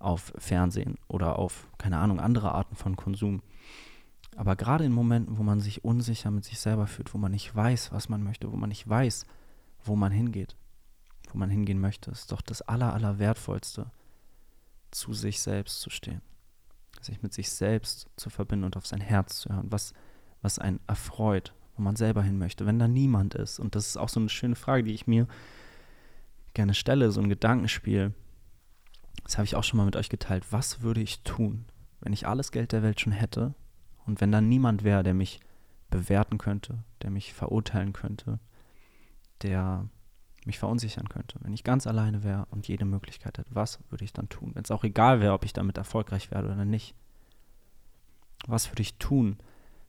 auf 0.00 0.32
Fernsehen 0.36 0.98
oder 1.06 1.38
auf, 1.38 1.68
keine 1.78 1.98
Ahnung, 1.98 2.18
andere 2.18 2.52
Arten 2.52 2.74
von 2.74 2.96
Konsum? 2.96 3.42
Aber 4.36 4.56
gerade 4.56 4.84
in 4.84 4.92
Momenten, 4.92 5.38
wo 5.38 5.44
man 5.44 5.60
sich 5.60 5.84
unsicher 5.84 6.32
mit 6.32 6.44
sich 6.44 6.58
selber 6.58 6.88
fühlt, 6.88 7.14
wo 7.14 7.18
man 7.18 7.30
nicht 7.30 7.54
weiß, 7.54 7.92
was 7.92 8.08
man 8.08 8.24
möchte, 8.24 8.50
wo 8.50 8.56
man 8.56 8.70
nicht 8.70 8.88
weiß, 8.88 9.26
wo 9.84 9.94
man 9.94 10.10
hingeht, 10.10 10.56
wo 11.30 11.38
man 11.38 11.50
hingehen 11.50 11.80
möchte, 11.80 12.10
ist 12.10 12.32
doch 12.32 12.42
das 12.42 12.62
Aller, 12.62 12.92
Allerwertvollste, 12.92 13.92
zu 14.94 15.12
sich 15.12 15.40
selbst 15.40 15.80
zu 15.80 15.90
stehen. 15.90 16.22
Sich 17.00 17.22
mit 17.22 17.32
sich 17.32 17.50
selbst 17.50 18.08
zu 18.16 18.30
verbinden 18.30 18.64
und 18.64 18.76
auf 18.76 18.86
sein 18.86 19.00
Herz 19.00 19.40
zu 19.40 19.50
hören, 19.50 19.70
was, 19.70 19.92
was 20.40 20.58
einen 20.58 20.80
erfreut, 20.86 21.52
wo 21.76 21.82
man 21.82 21.96
selber 21.96 22.22
hin 22.22 22.38
möchte, 22.38 22.66
wenn 22.66 22.78
da 22.78 22.88
niemand 22.88 23.34
ist. 23.34 23.58
Und 23.58 23.74
das 23.74 23.88
ist 23.88 23.96
auch 23.96 24.08
so 24.08 24.20
eine 24.20 24.28
schöne 24.28 24.56
Frage, 24.56 24.84
die 24.84 24.94
ich 24.94 25.06
mir 25.06 25.26
gerne 26.54 26.74
stelle, 26.74 27.10
so 27.10 27.20
ein 27.20 27.28
Gedankenspiel. 27.28 28.14
Das 29.24 29.36
habe 29.36 29.44
ich 29.44 29.56
auch 29.56 29.64
schon 29.64 29.78
mal 29.78 29.84
mit 29.84 29.96
euch 29.96 30.08
geteilt. 30.08 30.44
Was 30.50 30.80
würde 30.80 31.00
ich 31.00 31.22
tun, 31.22 31.66
wenn 32.00 32.12
ich 32.12 32.26
alles 32.26 32.52
Geld 32.52 32.72
der 32.72 32.82
Welt 32.82 33.00
schon 33.00 33.12
hätte 33.12 33.54
und 34.06 34.20
wenn 34.20 34.32
da 34.32 34.40
niemand 34.40 34.84
wäre, 34.84 35.02
der 35.02 35.14
mich 35.14 35.40
bewerten 35.90 36.38
könnte, 36.38 36.84
der 37.02 37.10
mich 37.10 37.34
verurteilen 37.34 37.92
könnte, 37.92 38.38
der 39.42 39.88
mich 40.46 40.58
verunsichern 40.58 41.08
könnte, 41.08 41.38
wenn 41.42 41.54
ich 41.54 41.64
ganz 41.64 41.86
alleine 41.86 42.22
wäre 42.22 42.46
und 42.50 42.68
jede 42.68 42.84
Möglichkeit 42.84 43.38
hätte, 43.38 43.54
was 43.54 43.78
würde 43.90 44.04
ich 44.04 44.12
dann 44.12 44.28
tun? 44.28 44.50
Wenn 44.54 44.64
es 44.64 44.70
auch 44.70 44.84
egal 44.84 45.20
wäre, 45.20 45.32
ob 45.32 45.44
ich 45.44 45.52
damit 45.52 45.78
erfolgreich 45.78 46.30
werde 46.30 46.52
oder 46.52 46.64
nicht. 46.64 46.94
Was 48.46 48.70
würde 48.70 48.82
ich 48.82 48.98
tun, 48.98 49.38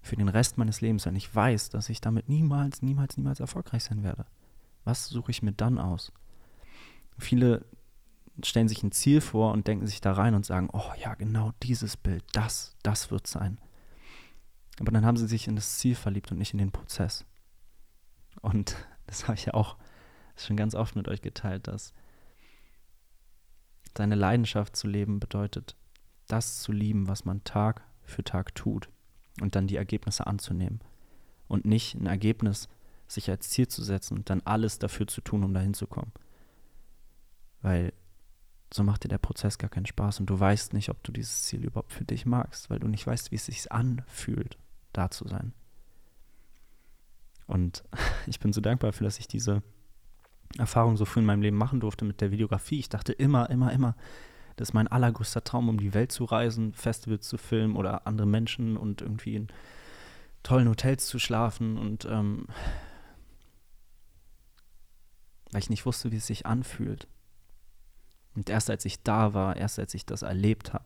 für 0.01 0.15
den 0.15 0.29
Rest 0.29 0.57
meines 0.57 0.81
Lebens, 0.81 1.05
wenn 1.05 1.15
ich 1.15 1.33
weiß, 1.33 1.69
dass 1.69 1.89
ich 1.89 1.99
damit 1.99 2.29
niemals, 2.29 2.81
niemals, 2.81 3.17
niemals 3.17 3.39
erfolgreich 3.39 3.83
sein 3.83 4.03
werde? 4.03 4.25
Was 4.83 5.07
suche 5.07 5.31
ich 5.31 5.41
mir 5.41 5.51
dann 5.51 5.79
aus? 5.79 6.13
Viele 7.17 7.65
stellen 8.43 8.67
sich 8.67 8.83
ein 8.83 8.91
Ziel 8.91 9.19
vor 9.21 9.51
und 9.51 9.67
denken 9.67 9.87
sich 9.87 10.01
da 10.01 10.13
rein 10.13 10.35
und 10.35 10.45
sagen, 10.45 10.69
oh 10.71 10.91
ja, 11.01 11.15
genau 11.15 11.53
dieses 11.63 11.97
Bild, 11.97 12.23
das, 12.33 12.75
das 12.83 13.09
wird 13.09 13.27
sein. 13.27 13.57
Aber 14.79 14.91
dann 14.91 15.05
haben 15.05 15.17
sie 15.17 15.27
sich 15.27 15.47
in 15.47 15.55
das 15.55 15.79
Ziel 15.79 15.95
verliebt 15.95 16.31
und 16.31 16.37
nicht 16.37 16.53
in 16.53 16.59
den 16.59 16.71
Prozess. 16.71 17.25
Und 18.41 18.75
das 19.07 19.23
habe 19.23 19.35
ich 19.35 19.45
ja 19.45 19.53
auch 19.53 19.77
schon 20.37 20.57
ganz 20.57 20.75
oft 20.75 20.95
mit 20.95 21.07
euch 21.07 21.21
geteilt, 21.21 21.67
dass 21.67 21.93
seine 23.97 24.15
Leidenschaft 24.15 24.75
zu 24.75 24.87
leben 24.87 25.19
bedeutet, 25.19 25.75
das 26.27 26.59
zu 26.59 26.71
lieben, 26.71 27.07
was 27.07 27.25
man 27.25 27.43
Tag 27.43 27.83
für 28.03 28.23
Tag 28.23 28.55
tut 28.55 28.89
und 29.41 29.55
dann 29.55 29.67
die 29.67 29.77
Ergebnisse 29.77 30.27
anzunehmen 30.27 30.81
und 31.47 31.65
nicht 31.65 31.95
ein 31.95 32.07
Ergebnis 32.07 32.67
sich 33.07 33.29
als 33.29 33.49
Ziel 33.49 33.67
zu 33.67 33.83
setzen 33.83 34.17
und 34.17 34.29
dann 34.29 34.41
alles 34.41 34.79
dafür 34.79 35.07
zu 35.07 35.21
tun, 35.21 35.43
um 35.43 35.53
dahin 35.53 35.73
zu 35.73 35.87
kommen. 35.87 36.11
Weil 37.61 37.93
so 38.73 38.83
macht 38.83 39.03
dir 39.03 39.09
der 39.09 39.19
Prozess 39.19 39.57
gar 39.57 39.69
keinen 39.69 39.85
Spaß 39.85 40.19
und 40.19 40.29
du 40.29 40.39
weißt 40.39 40.73
nicht, 40.73 40.89
ob 40.89 41.03
du 41.03 41.11
dieses 41.11 41.43
Ziel 41.43 41.63
überhaupt 41.63 41.93
für 41.93 42.03
dich 42.03 42.25
magst, 42.25 42.69
weil 42.69 42.79
du 42.79 42.87
nicht 42.87 43.05
weißt, 43.05 43.31
wie 43.31 43.35
es 43.35 43.45
sich 43.45 43.71
anfühlt, 43.71 44.57
da 44.91 45.11
zu 45.11 45.27
sein. 45.27 45.53
Und 47.47 47.83
ich 48.27 48.39
bin 48.39 48.53
so 48.53 48.61
dankbar 48.61 48.91
dafür, 48.91 49.05
dass 49.05 49.19
ich 49.19 49.27
diese 49.27 49.61
Erfahrung 50.57 50.97
so 50.97 51.05
früh 51.05 51.19
in 51.19 51.25
meinem 51.25 51.41
Leben 51.41 51.57
machen 51.57 51.79
durfte 51.79 52.05
mit 52.05 52.21
der 52.21 52.31
Videografie. 52.31 52.79
Ich 52.79 52.89
dachte 52.89 53.13
immer, 53.13 53.49
immer, 53.49 53.71
immer, 53.71 53.95
das 54.55 54.69
ist 54.69 54.73
mein 54.73 54.87
allergrößter 54.87 55.43
Traum, 55.43 55.69
um 55.69 55.79
die 55.79 55.93
Welt 55.93 56.11
zu 56.11 56.23
reisen, 56.23 56.73
Festivals 56.73 57.27
zu 57.27 57.37
filmen 57.37 57.75
oder 57.75 58.07
andere 58.07 58.27
Menschen 58.27 58.77
und 58.77 59.01
irgendwie 59.01 59.35
in 59.35 59.47
tollen 60.43 60.69
Hotels 60.69 61.07
zu 61.07 61.19
schlafen 61.19 61.77
und 61.77 62.05
ähm, 62.05 62.47
weil 65.51 65.61
ich 65.61 65.69
nicht 65.69 65.85
wusste, 65.85 66.11
wie 66.11 66.17
es 66.17 66.27
sich 66.27 66.45
anfühlt. 66.45 67.07
Und 68.35 68.49
erst 68.49 68.69
als 68.69 68.85
ich 68.85 69.01
da 69.03 69.33
war, 69.33 69.55
erst 69.55 69.79
als 69.79 69.93
ich 69.93 70.05
das 70.05 70.21
erlebt 70.21 70.73
habe, 70.73 70.85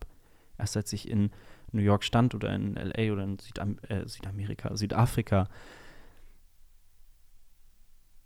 erst 0.57 0.77
als 0.77 0.93
ich 0.93 1.09
in 1.09 1.31
New 1.71 1.81
York 1.81 2.03
stand 2.03 2.35
oder 2.35 2.53
in 2.53 2.75
LA 2.75 3.11
oder 3.11 3.23
in 3.23 3.39
Südam 3.39 3.77
äh, 3.87 4.07
Südamerika, 4.07 4.75
Südafrika 4.75 5.47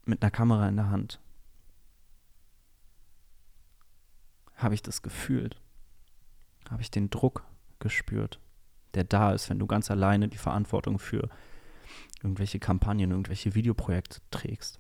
mit 0.06 0.22
einer 0.22 0.32
Kamera 0.32 0.68
in 0.68 0.76
der 0.76 0.90
Hand 0.90 1.20
habe 4.64 4.76
ich 4.76 4.82
das 4.82 5.02
gefühlt. 5.02 5.62
Habe 6.70 6.82
ich 6.82 6.92
den 6.92 7.10
Druck 7.10 7.46
gespürt, 7.80 8.40
der 8.94 9.04
da 9.04 9.34
ist, 9.34 9.50
wenn 9.50 9.60
du 9.60 9.68
ganz 9.68 9.92
alleine 9.92 10.30
die 10.30 10.38
Verantwortung 10.38 10.98
für 10.98 11.30
irgendwelche 12.24 12.60
Kampagnen, 12.60 13.12
irgendwelche 13.12 13.54
Videoprojekte 13.54 14.22
trägst. 14.32 14.80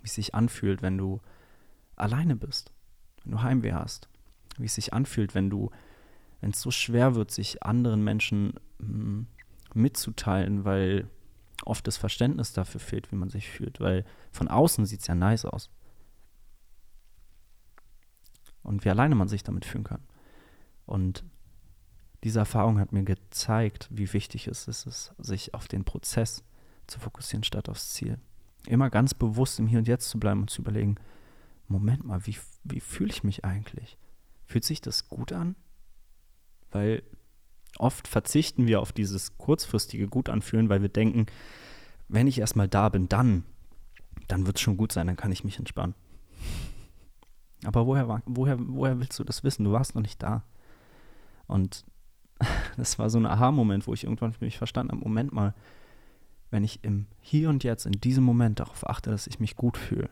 Wie 0.00 0.06
es 0.06 0.14
sich 0.14 0.34
anfühlt, 0.34 0.82
wenn 0.82 0.96
du 0.96 1.20
alleine 1.96 2.36
bist, 2.36 2.72
wenn 3.22 3.32
du 3.32 3.42
Heimweh 3.42 3.72
hast. 3.72 4.08
Wie 4.56 4.66
es 4.66 4.74
sich 4.74 4.92
anfühlt, 4.92 5.34
wenn 5.34 5.50
du, 5.50 5.70
wenn 6.40 6.50
es 6.50 6.60
so 6.60 6.70
schwer 6.70 7.14
wird, 7.14 7.30
sich 7.30 7.62
anderen 7.62 8.02
Menschen 8.02 8.54
hm, 8.80 9.26
mitzuteilen, 9.74 10.64
weil 10.64 11.08
oft 11.64 11.86
das 11.86 11.96
Verständnis 11.96 12.52
dafür 12.54 12.80
fehlt, 12.80 13.12
wie 13.12 13.16
man 13.16 13.28
sich 13.28 13.48
fühlt. 13.48 13.80
Weil 13.80 14.04
von 14.32 14.48
außen 14.48 14.86
sieht 14.86 15.00
es 15.00 15.06
ja 15.06 15.14
nice 15.14 15.44
aus 15.44 15.70
und 18.68 18.84
wie 18.84 18.90
alleine 18.90 19.14
man 19.14 19.28
sich 19.28 19.42
damit 19.42 19.64
fühlen 19.64 19.84
kann. 19.84 20.02
Und 20.84 21.24
diese 22.22 22.40
Erfahrung 22.40 22.78
hat 22.78 22.92
mir 22.92 23.02
gezeigt, 23.02 23.88
wie 23.90 24.12
wichtig 24.12 24.46
es 24.46 24.68
ist, 24.68 25.14
sich 25.18 25.54
auf 25.54 25.68
den 25.68 25.84
Prozess 25.84 26.44
zu 26.86 27.00
fokussieren 27.00 27.44
statt 27.44 27.68
aufs 27.68 27.94
Ziel. 27.94 28.18
Immer 28.66 28.90
ganz 28.90 29.14
bewusst 29.14 29.58
im 29.58 29.66
Hier 29.66 29.78
und 29.78 29.88
Jetzt 29.88 30.10
zu 30.10 30.20
bleiben 30.20 30.42
und 30.42 30.50
zu 30.50 30.60
überlegen, 30.60 30.96
Moment 31.66 32.04
mal, 32.04 32.26
wie, 32.26 32.36
wie 32.64 32.80
fühle 32.80 33.10
ich 33.10 33.24
mich 33.24 33.44
eigentlich? 33.44 33.96
Fühlt 34.44 34.64
sich 34.64 34.82
das 34.82 35.08
gut 35.08 35.32
an? 35.32 35.56
Weil 36.70 37.02
oft 37.78 38.06
verzichten 38.06 38.66
wir 38.66 38.80
auf 38.80 38.92
dieses 38.92 39.38
kurzfristige 39.38 40.08
Gut 40.08 40.28
anfühlen, 40.28 40.68
weil 40.68 40.82
wir 40.82 40.88
denken, 40.90 41.26
wenn 42.08 42.26
ich 42.26 42.38
erstmal 42.38 42.68
da 42.68 42.90
bin, 42.90 43.08
dann, 43.08 43.44
dann 44.26 44.46
wird 44.46 44.56
es 44.56 44.62
schon 44.62 44.76
gut 44.76 44.92
sein, 44.92 45.06
dann 45.06 45.16
kann 45.16 45.32
ich 45.32 45.44
mich 45.44 45.58
entspannen. 45.58 45.94
Aber 47.64 47.86
woher, 47.86 48.22
woher, 48.26 48.56
woher 48.58 49.00
willst 49.00 49.18
du 49.18 49.24
das 49.24 49.42
wissen? 49.42 49.64
Du 49.64 49.72
warst 49.72 49.94
noch 49.94 50.02
nicht 50.02 50.22
da. 50.22 50.44
Und 51.46 51.84
das 52.76 52.98
war 52.98 53.10
so 53.10 53.18
ein 53.18 53.26
Aha-Moment, 53.26 53.86
wo 53.86 53.94
ich 53.94 54.04
irgendwann 54.04 54.32
für 54.32 54.44
mich 54.44 54.58
verstanden 54.58 54.92
habe, 54.92 55.02
Moment 55.02 55.32
mal, 55.32 55.54
wenn 56.50 56.64
ich 56.64 56.82
im 56.84 57.06
Hier 57.20 57.50
und 57.50 57.64
Jetzt, 57.64 57.84
in 57.86 57.92
diesem 57.92 58.24
Moment 58.24 58.60
darauf 58.60 58.88
achte, 58.88 59.10
dass 59.10 59.26
ich 59.26 59.40
mich 59.40 59.56
gut 59.56 59.76
fühle, 59.76 60.08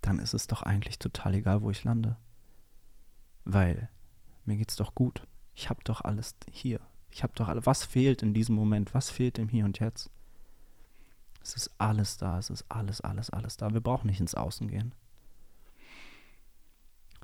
dann 0.00 0.18
ist 0.18 0.34
es 0.34 0.46
doch 0.46 0.62
eigentlich 0.62 0.98
total 0.98 1.34
egal, 1.34 1.62
wo 1.62 1.70
ich 1.70 1.84
lande. 1.84 2.16
Weil 3.44 3.88
mir 4.44 4.56
geht's 4.56 4.76
doch 4.76 4.94
gut. 4.94 5.26
Ich 5.54 5.70
habe 5.70 5.80
doch 5.82 6.02
alles 6.02 6.36
hier. 6.50 6.80
Ich 7.10 7.22
habe 7.22 7.32
doch 7.34 7.48
alle. 7.48 7.66
Was 7.66 7.84
fehlt 7.84 8.22
in 8.22 8.34
diesem 8.34 8.54
Moment? 8.54 8.94
Was 8.94 9.10
fehlt 9.10 9.38
im 9.38 9.48
Hier 9.48 9.64
und 9.64 9.80
Jetzt? 9.80 10.10
Es 11.42 11.54
ist 11.54 11.70
alles 11.78 12.16
da. 12.16 12.38
Es 12.38 12.50
ist 12.50 12.64
alles, 12.68 13.00
alles, 13.00 13.30
alles 13.30 13.56
da. 13.56 13.72
Wir 13.72 13.80
brauchen 13.80 14.06
nicht 14.06 14.20
ins 14.20 14.34
Außen 14.34 14.68
gehen, 14.68 14.94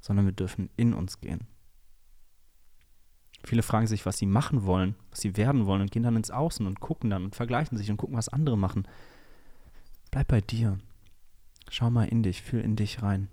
sondern 0.04 0.26
wir 0.26 0.34
dürfen 0.34 0.68
in 0.76 0.92
uns 0.92 1.22
gehen. 1.22 1.46
Viele 3.42 3.62
fragen 3.62 3.86
sich, 3.86 4.04
was 4.04 4.18
sie 4.18 4.26
machen 4.26 4.64
wollen, 4.64 4.96
was 5.08 5.22
sie 5.22 5.38
werden 5.38 5.64
wollen 5.64 5.80
und 5.80 5.90
gehen 5.90 6.02
dann 6.02 6.16
ins 6.16 6.30
Außen 6.30 6.66
und 6.66 6.78
gucken 6.78 7.08
dann 7.08 7.24
und 7.24 7.34
vergleichen 7.34 7.78
sich 7.78 7.90
und 7.90 7.96
gucken, 7.96 8.14
was 8.14 8.28
andere 8.28 8.58
machen. 8.58 8.86
Bleib 10.10 10.28
bei 10.28 10.42
dir. 10.42 10.78
Schau 11.70 11.88
mal 11.88 12.04
in 12.04 12.22
dich, 12.22 12.42
fühl 12.42 12.60
in 12.60 12.76
dich 12.76 13.02
rein. 13.02 13.30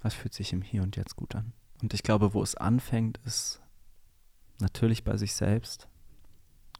Was 0.00 0.14
fühlt 0.14 0.32
sich 0.32 0.52
im 0.52 0.62
Hier 0.62 0.84
und 0.84 0.94
Jetzt 0.94 1.16
gut 1.16 1.34
an? 1.34 1.54
Und 1.82 1.92
ich 1.92 2.04
glaube, 2.04 2.34
wo 2.34 2.42
es 2.42 2.54
anfängt, 2.54 3.18
ist 3.24 3.60
natürlich 4.60 5.02
bei 5.02 5.16
sich 5.16 5.34
selbst, 5.34 5.88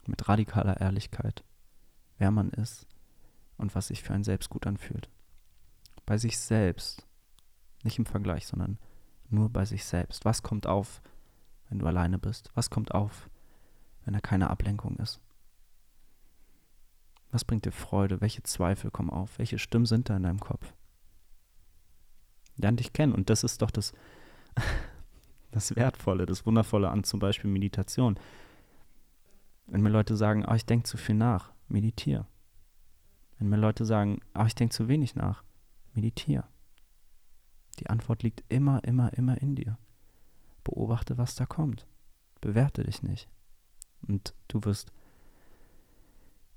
mit 0.06 0.28
radikaler 0.28 0.80
Ehrlichkeit, 0.80 1.42
wer 2.18 2.30
man 2.30 2.50
ist 2.50 2.86
und 3.56 3.74
was 3.74 3.88
sich 3.88 4.04
für 4.04 4.14
ein 4.14 4.22
Selbst 4.22 4.50
gut 4.50 4.68
anfühlt. 4.68 5.08
Bei 6.06 6.16
sich 6.16 6.38
selbst, 6.38 7.08
nicht 7.82 7.98
im 7.98 8.06
Vergleich, 8.06 8.46
sondern 8.46 8.78
nur 9.32 9.48
bei 9.48 9.64
sich 9.64 9.84
selbst. 9.84 10.24
Was 10.24 10.42
kommt 10.42 10.66
auf, 10.66 11.02
wenn 11.68 11.78
du 11.78 11.86
alleine 11.86 12.18
bist? 12.18 12.50
Was 12.54 12.70
kommt 12.70 12.94
auf, 12.94 13.28
wenn 14.04 14.14
da 14.14 14.20
keine 14.20 14.50
Ablenkung 14.50 14.96
ist? 14.96 15.20
Was 17.30 17.44
bringt 17.44 17.64
dir 17.64 17.72
Freude? 17.72 18.20
Welche 18.20 18.42
Zweifel 18.42 18.90
kommen 18.90 19.10
auf? 19.10 19.38
Welche 19.38 19.58
Stimmen 19.58 19.86
sind 19.86 20.10
da 20.10 20.16
in 20.16 20.22
deinem 20.22 20.40
Kopf? 20.40 20.74
Lern 22.56 22.76
dich 22.76 22.92
kennen. 22.92 23.14
Und 23.14 23.30
das 23.30 23.42
ist 23.42 23.62
doch 23.62 23.70
das, 23.70 23.94
das 25.50 25.74
Wertvolle, 25.74 26.26
das 26.26 26.44
Wundervolle 26.44 26.90
an 26.90 27.04
zum 27.04 27.20
Beispiel 27.20 27.50
Meditation. 27.50 28.18
Wenn 29.66 29.80
mir 29.80 29.88
Leute 29.88 30.16
sagen, 30.16 30.44
oh, 30.46 30.54
ich 30.54 30.66
denke 30.66 30.84
zu 30.84 30.98
viel 30.98 31.14
nach, 31.14 31.52
meditiere. 31.68 32.26
Wenn 33.38 33.48
mir 33.48 33.56
Leute 33.56 33.86
sagen, 33.86 34.20
oh, 34.34 34.44
ich 34.44 34.54
denke 34.54 34.74
zu 34.74 34.88
wenig 34.88 35.16
nach, 35.16 35.42
meditiere. 35.94 36.44
Die 37.78 37.88
Antwort 37.88 38.22
liegt 38.22 38.44
immer, 38.48 38.84
immer, 38.84 39.12
immer 39.14 39.40
in 39.40 39.54
dir. 39.54 39.78
Beobachte, 40.64 41.18
was 41.18 41.34
da 41.34 41.46
kommt. 41.46 41.86
Bewerte 42.40 42.84
dich 42.84 43.02
nicht. 43.02 43.28
Und 44.06 44.34
du 44.48 44.64
wirst 44.64 44.92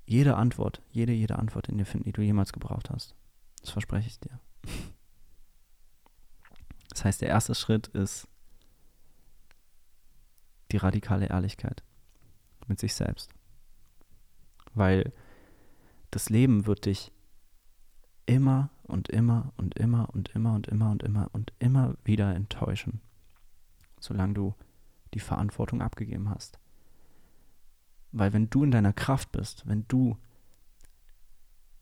jede 0.04 0.36
Antwort, 0.36 0.82
jede, 0.90 1.12
jede 1.12 1.38
Antwort 1.38 1.68
in 1.68 1.78
dir 1.78 1.86
finden, 1.86 2.04
die 2.04 2.12
du 2.12 2.22
jemals 2.22 2.52
gebraucht 2.52 2.90
hast. 2.90 3.14
Das 3.60 3.70
verspreche 3.70 4.08
ich 4.08 4.20
dir. 4.20 4.38
Das 6.90 7.04
heißt, 7.04 7.20
der 7.20 7.28
erste 7.28 7.54
Schritt 7.54 7.88
ist 7.88 8.28
die 10.72 10.76
radikale 10.76 11.26
Ehrlichkeit 11.26 11.82
mit 12.68 12.78
sich 12.78 12.94
selbst. 12.94 13.30
Weil 14.74 15.12
das 16.10 16.28
Leben 16.30 16.66
wird 16.66 16.86
dich 16.86 17.12
immer 18.26 18.70
und 18.86 19.08
immer 19.08 19.52
und 19.56 19.76
immer 19.78 20.08
und 20.12 20.28
immer 20.30 20.54
und 20.54 20.66
immer 20.68 20.90
und 20.90 21.02
immer 21.02 21.28
und 21.32 21.52
immer 21.58 21.94
wieder 22.04 22.34
enttäuschen 22.34 23.00
solange 24.00 24.34
du 24.34 24.54
die 25.14 25.20
Verantwortung 25.20 25.82
abgegeben 25.82 26.30
hast. 26.30 26.58
Weil 28.12 28.32
wenn 28.32 28.50
du 28.50 28.64
in 28.64 28.70
deiner 28.70 28.92
Kraft 28.92 29.32
bist, 29.32 29.66
wenn 29.66 29.86
du 29.88 30.16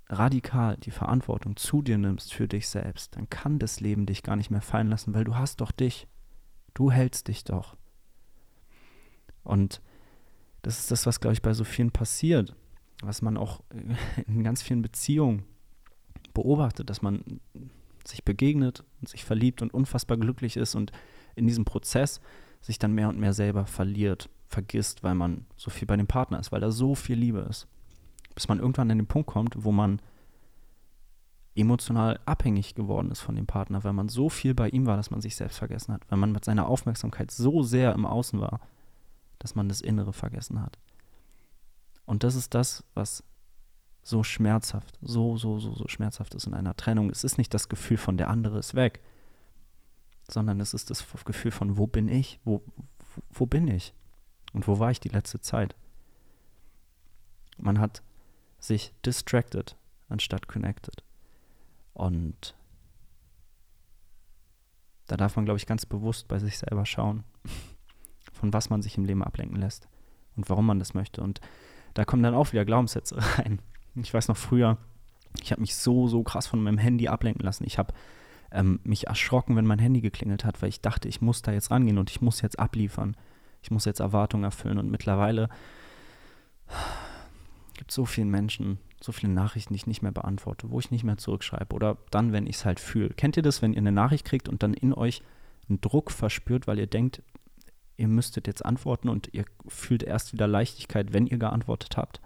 radikal 0.09 0.77
die 0.77 0.91
Verantwortung 0.91 1.57
zu 1.57 1.83
dir 1.83 1.99
nimmst 1.99 2.35
für 2.35 2.49
dich 2.49 2.69
selbst, 2.69 3.17
dann 3.17 3.29
kann 3.31 3.59
das 3.59 3.81
Leben 3.81 4.07
dich 4.07 4.23
gar 4.23 4.37
nicht 4.37 4.51
mehr 4.51 4.61
fallen 4.61 4.89
lassen, 4.89 5.15
weil 5.15 5.25
du 5.25 5.37
hast 5.37 5.61
doch 5.61 5.73
dich. 5.73 6.07
Du 6.75 6.91
hältst 6.91 7.29
dich 7.29 7.45
doch. 7.45 7.77
Und 9.43 9.81
das 10.63 10.79
ist 10.81 10.91
das, 10.91 11.07
was, 11.07 11.21
glaube 11.21 11.35
ich, 11.35 11.43
bei 11.43 11.53
so 11.53 11.65
vielen 11.65 11.91
passiert, 11.91 12.57
was 13.03 13.23
man 13.23 13.37
auch 13.37 13.63
in 14.27 14.43
ganz 14.43 14.63
vielen 14.63 14.83
Beziehungen 14.83 15.45
beobachtet, 16.35 16.91
dass 16.91 17.01
man 17.01 17.41
sich 18.05 18.25
begegnet 18.25 18.85
und 19.01 19.09
sich 19.09 19.25
verliebt 19.25 19.63
und 19.63 19.73
unfassbar 19.73 20.19
glücklich 20.19 20.57
ist 20.57 20.75
und 20.75 20.93
in 21.37 21.47
diesem 21.47 21.65
Prozess 21.65 22.21
sich 22.61 22.79
dann 22.79 22.93
mehr 22.93 23.09
und 23.09 23.19
mehr 23.19 23.33
selber 23.33 23.67
verliert, 23.67 24.29
vergisst, 24.49 25.03
weil 25.03 25.15
man 25.15 25.47
so 25.57 25.71
viel 25.71 25.87
bei 25.87 25.97
dem 25.97 26.07
Partner 26.07 26.39
ist, 26.39 26.53
weil 26.53 26.61
da 26.61 26.71
so 26.71 26.95
viel 26.95 27.17
Liebe 27.17 27.41
ist. 27.41 27.67
Bis 28.35 28.49
man 28.49 28.59
irgendwann 28.59 28.91
an 28.91 28.99
den 28.99 29.07
Punkt 29.07 29.29
kommt, 29.29 29.65
wo 29.65 29.73
man 29.73 30.01
emotional 31.55 32.19
abhängig 32.27 32.75
geworden 32.75 33.11
ist 33.11 33.21
von 33.21 33.37
dem 33.37 33.47
Partner, 33.47 33.85
weil 33.85 33.93
man 33.93 34.09
so 34.09 34.29
viel 34.29 34.55
bei 34.55 34.69
ihm 34.69 34.87
war, 34.87 34.97
dass 34.97 35.11
man 35.11 35.21
sich 35.21 35.37
selbst 35.37 35.59
vergessen 35.59 35.95
hat, 35.95 36.03
weil 36.11 36.19
man 36.19 36.33
mit 36.33 36.45
seiner 36.45 36.67
Aufmerksamkeit 36.67 37.31
so 37.31 37.63
sehr 37.63 37.93
im 37.95 38.07
Außen 38.07 38.41
war, 38.41 38.61
dass 39.39 39.55
man 39.55 39.69
das 39.69 39.81
Innere 39.81 40.13
vergessen 40.13 40.61
hat. 40.61 40.79
Und 42.07 42.25
das 42.25 42.35
ist 42.35 42.55
das, 42.55 42.85
was 42.95 43.23
so 44.05 44.23
schmerzhaft, 44.23 44.99
so, 45.01 45.37
so, 45.39 45.59
so, 45.59 45.75
so 45.75 45.89
schmerzhaft 45.89 46.35
ist 46.35 46.47
in 46.47 46.55
einer 46.55 46.77
Trennung. 46.77 47.09
Es 47.11 47.25
ist 47.25 47.39
nicht 47.39 47.53
das 47.55 47.71
Gefühl 47.71 47.97
von 47.97 48.19
der 48.19 48.29
andere 48.29 48.59
ist 48.59 48.75
weg, 48.75 49.01
sondern 50.31 50.61
es 50.61 50.75
ist 50.75 50.91
das 50.91 51.07
Gefühl 51.25 51.51
von, 51.51 51.79
wo 51.79 51.87
bin 51.87 52.09
ich? 52.09 52.39
Wo, 52.45 52.63
wo, 52.99 53.23
wo 53.31 53.47
bin 53.47 53.67
ich? 53.67 53.95
Und 54.53 54.69
wo 54.69 54.79
war 54.79 54.91
ich 54.91 55.01
die 55.01 55.09
letzte 55.09 55.41
Zeit? 55.41 55.75
Man 57.57 57.81
hat 57.81 58.03
sich 58.59 58.93
distracted 59.07 59.75
anstatt 60.11 60.49
connected. 60.49 61.03
Und 61.95 62.55
da 65.07 65.17
darf 65.17 65.37
man, 65.37 65.47
glaube 65.47 65.59
ich, 65.59 65.67
ganz 65.67 65.87
bewusst 65.87 66.29
bei 66.29 66.39
sich 66.39 66.59
selber 66.59 66.85
schauen, 66.85 67.25
von 68.35 68.53
was 68.53 68.69
man 68.69 68.83
sich 68.83 68.99
im 68.99 69.07
Leben 69.07 69.25
ablenken 69.25 69.59
lässt 69.59 69.89
und 70.37 70.51
warum 70.51 70.67
man 70.67 70.79
das 70.79 70.93
möchte. 70.93 71.23
Und 71.23 71.41
da 71.95 72.05
kommen 72.05 72.23
dann 72.23 72.35
auch 72.35 72.53
wieder 72.53 72.67
Glaubenssätze 72.67 73.17
rein. 73.39 73.61
Ich 73.97 74.13
weiß 74.13 74.29
noch 74.29 74.37
früher, 74.37 74.79
ich 75.43 75.53
habe 75.53 75.61
mich 75.61 75.75
so, 75.75 76.09
so 76.09 76.23
krass 76.23 76.47
von 76.47 76.63
meinem 76.63 76.79
Handy 76.79 77.09
ablenken 77.09 77.45
lassen. 77.45 77.65
Ich 77.65 77.79
habe 77.79 77.93
ähm, 78.51 78.81
mich 78.85 79.07
erschrocken, 79.07 79.57
wenn 79.57 79.67
mein 79.67 79.79
Handy 79.79 80.01
geklingelt 80.01 80.45
hat, 80.45 80.63
weil 80.63 80.69
ich 80.69 80.81
dachte, 80.81 81.09
ich 81.09 81.21
muss 81.21 81.43
da 81.43 81.53
jetzt 81.53 81.71
rangehen 81.71 81.99
und 81.99 82.11
ich 82.11 82.21
muss 82.21 82.41
jetzt 82.41 82.59
abliefern. 82.59 83.17
Ich 83.63 83.71
muss 83.71 83.85
jetzt 83.85 84.01
Erwartungen 84.01 84.45
erfüllen. 84.45 84.79
Und 84.79 84.91
mittlerweile 84.91 85.49
gibt 87.77 87.91
es 87.91 87.95
so 87.95 88.05
viele 88.05 88.27
Menschen, 88.27 88.79
so 89.01 89.13
viele 89.13 89.33
Nachrichten, 89.33 89.75
die 89.75 89.79
ich 89.79 89.87
nicht 89.87 90.03
mehr 90.03 90.13
beantworte, 90.13 90.71
wo 90.71 90.79
ich 90.79 90.91
nicht 90.91 91.05
mehr 91.05 91.17
zurückschreibe. 91.17 91.75
Oder 91.75 91.97
dann, 92.11 92.33
wenn 92.33 92.47
ich 92.47 92.57
es 92.57 92.65
halt 92.65 92.81
fühle. 92.81 93.11
Kennt 93.11 93.37
ihr 93.37 93.43
das, 93.43 93.63
wenn 93.63 93.73
ihr 93.73 93.79
eine 93.79 93.93
Nachricht 93.93 94.25
kriegt 94.25 94.49
und 94.49 94.63
dann 94.63 94.75
in 94.75 94.93
euch 94.93 95.23
einen 95.69 95.81
Druck 95.81 96.11
verspürt, 96.11 96.67
weil 96.67 96.79
ihr 96.79 96.87
denkt, 96.87 97.23
ihr 97.97 98.09
müsstet 98.09 98.47
jetzt 98.47 98.65
antworten 98.65 99.09
und 99.09 99.33
ihr 99.33 99.45
fühlt 99.67 100.03
erst 100.03 100.33
wieder 100.33 100.47
Leichtigkeit, 100.47 101.13
wenn 101.13 101.27
ihr 101.27 101.39
geantwortet 101.39 101.97
habt? 101.97 102.21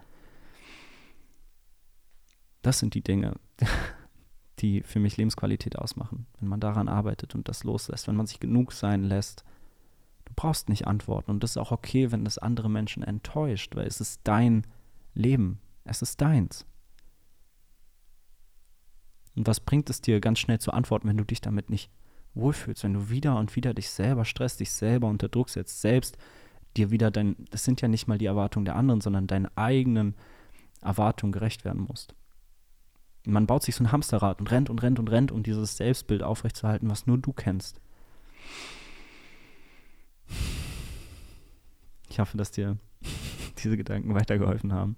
Das 2.61 2.79
sind 2.79 2.93
die 2.93 3.03
Dinge, 3.03 3.35
die 4.59 4.81
für 4.83 4.99
mich 4.99 5.17
Lebensqualität 5.17 5.77
ausmachen. 5.77 6.25
Wenn 6.39 6.49
man 6.49 6.59
daran 6.59 6.89
arbeitet 6.89 7.35
und 7.35 7.47
das 7.47 7.63
loslässt, 7.63 8.07
wenn 8.07 8.15
man 8.15 8.27
sich 8.27 8.39
genug 8.39 8.73
sein 8.73 9.03
lässt. 9.03 9.43
Du 10.25 10.33
brauchst 10.35 10.69
nicht 10.69 10.85
antworten 10.85 11.31
und 11.31 11.43
das 11.43 11.51
ist 11.51 11.57
auch 11.57 11.71
okay, 11.71 12.11
wenn 12.11 12.25
das 12.25 12.37
andere 12.37 12.69
Menschen 12.69 13.03
enttäuscht, 13.03 13.75
weil 13.75 13.87
es 13.87 13.99
ist 13.99 14.21
dein 14.25 14.65
Leben. 15.13 15.59
Es 15.85 16.01
ist 16.01 16.21
deins. 16.21 16.65
Und 19.35 19.47
was 19.47 19.59
bringt 19.59 19.89
es 19.89 20.01
dir, 20.01 20.19
ganz 20.19 20.39
schnell 20.39 20.59
zu 20.59 20.71
antworten, 20.71 21.07
wenn 21.07 21.17
du 21.17 21.23
dich 21.23 21.41
damit 21.41 21.69
nicht 21.69 21.89
wohlfühlst, 22.33 22.83
wenn 22.83 22.93
du 22.93 23.09
wieder 23.09 23.37
und 23.37 23.55
wieder 23.55 23.73
dich 23.73 23.89
selber 23.89 24.25
stresst, 24.25 24.59
dich 24.59 24.71
selber 24.71 25.07
unter 25.07 25.29
Druck 25.29 25.49
setzt, 25.49 25.81
selbst 25.81 26.17
dir 26.77 26.91
wieder 26.91 27.09
dein, 27.09 27.35
das 27.49 27.63
sind 27.63 27.81
ja 27.81 27.87
nicht 27.87 28.07
mal 28.07 28.17
die 28.17 28.27
Erwartungen 28.27 28.65
der 28.65 28.75
anderen, 28.75 29.01
sondern 29.01 29.25
deinen 29.27 29.47
eigenen 29.57 30.15
Erwartungen 30.81 31.31
gerecht 31.31 31.65
werden 31.65 31.81
musst 31.81 32.13
man 33.31 33.47
baut 33.47 33.63
sich 33.63 33.75
so 33.75 33.83
ein 33.83 33.91
Hamsterrad 33.91 34.39
und 34.39 34.51
rennt 34.51 34.69
und 34.69 34.81
rennt 34.81 34.99
und 34.99 35.09
rennt, 35.09 35.31
um 35.31 35.43
dieses 35.43 35.77
Selbstbild 35.77 36.23
aufrechtzuerhalten, 36.23 36.89
was 36.89 37.07
nur 37.07 37.17
du 37.17 37.33
kennst. 37.33 37.81
Ich 42.09 42.19
hoffe, 42.19 42.37
dass 42.37 42.51
dir 42.51 42.77
diese 43.63 43.77
Gedanken 43.77 44.13
weitergeholfen 44.15 44.73
haben. 44.73 44.97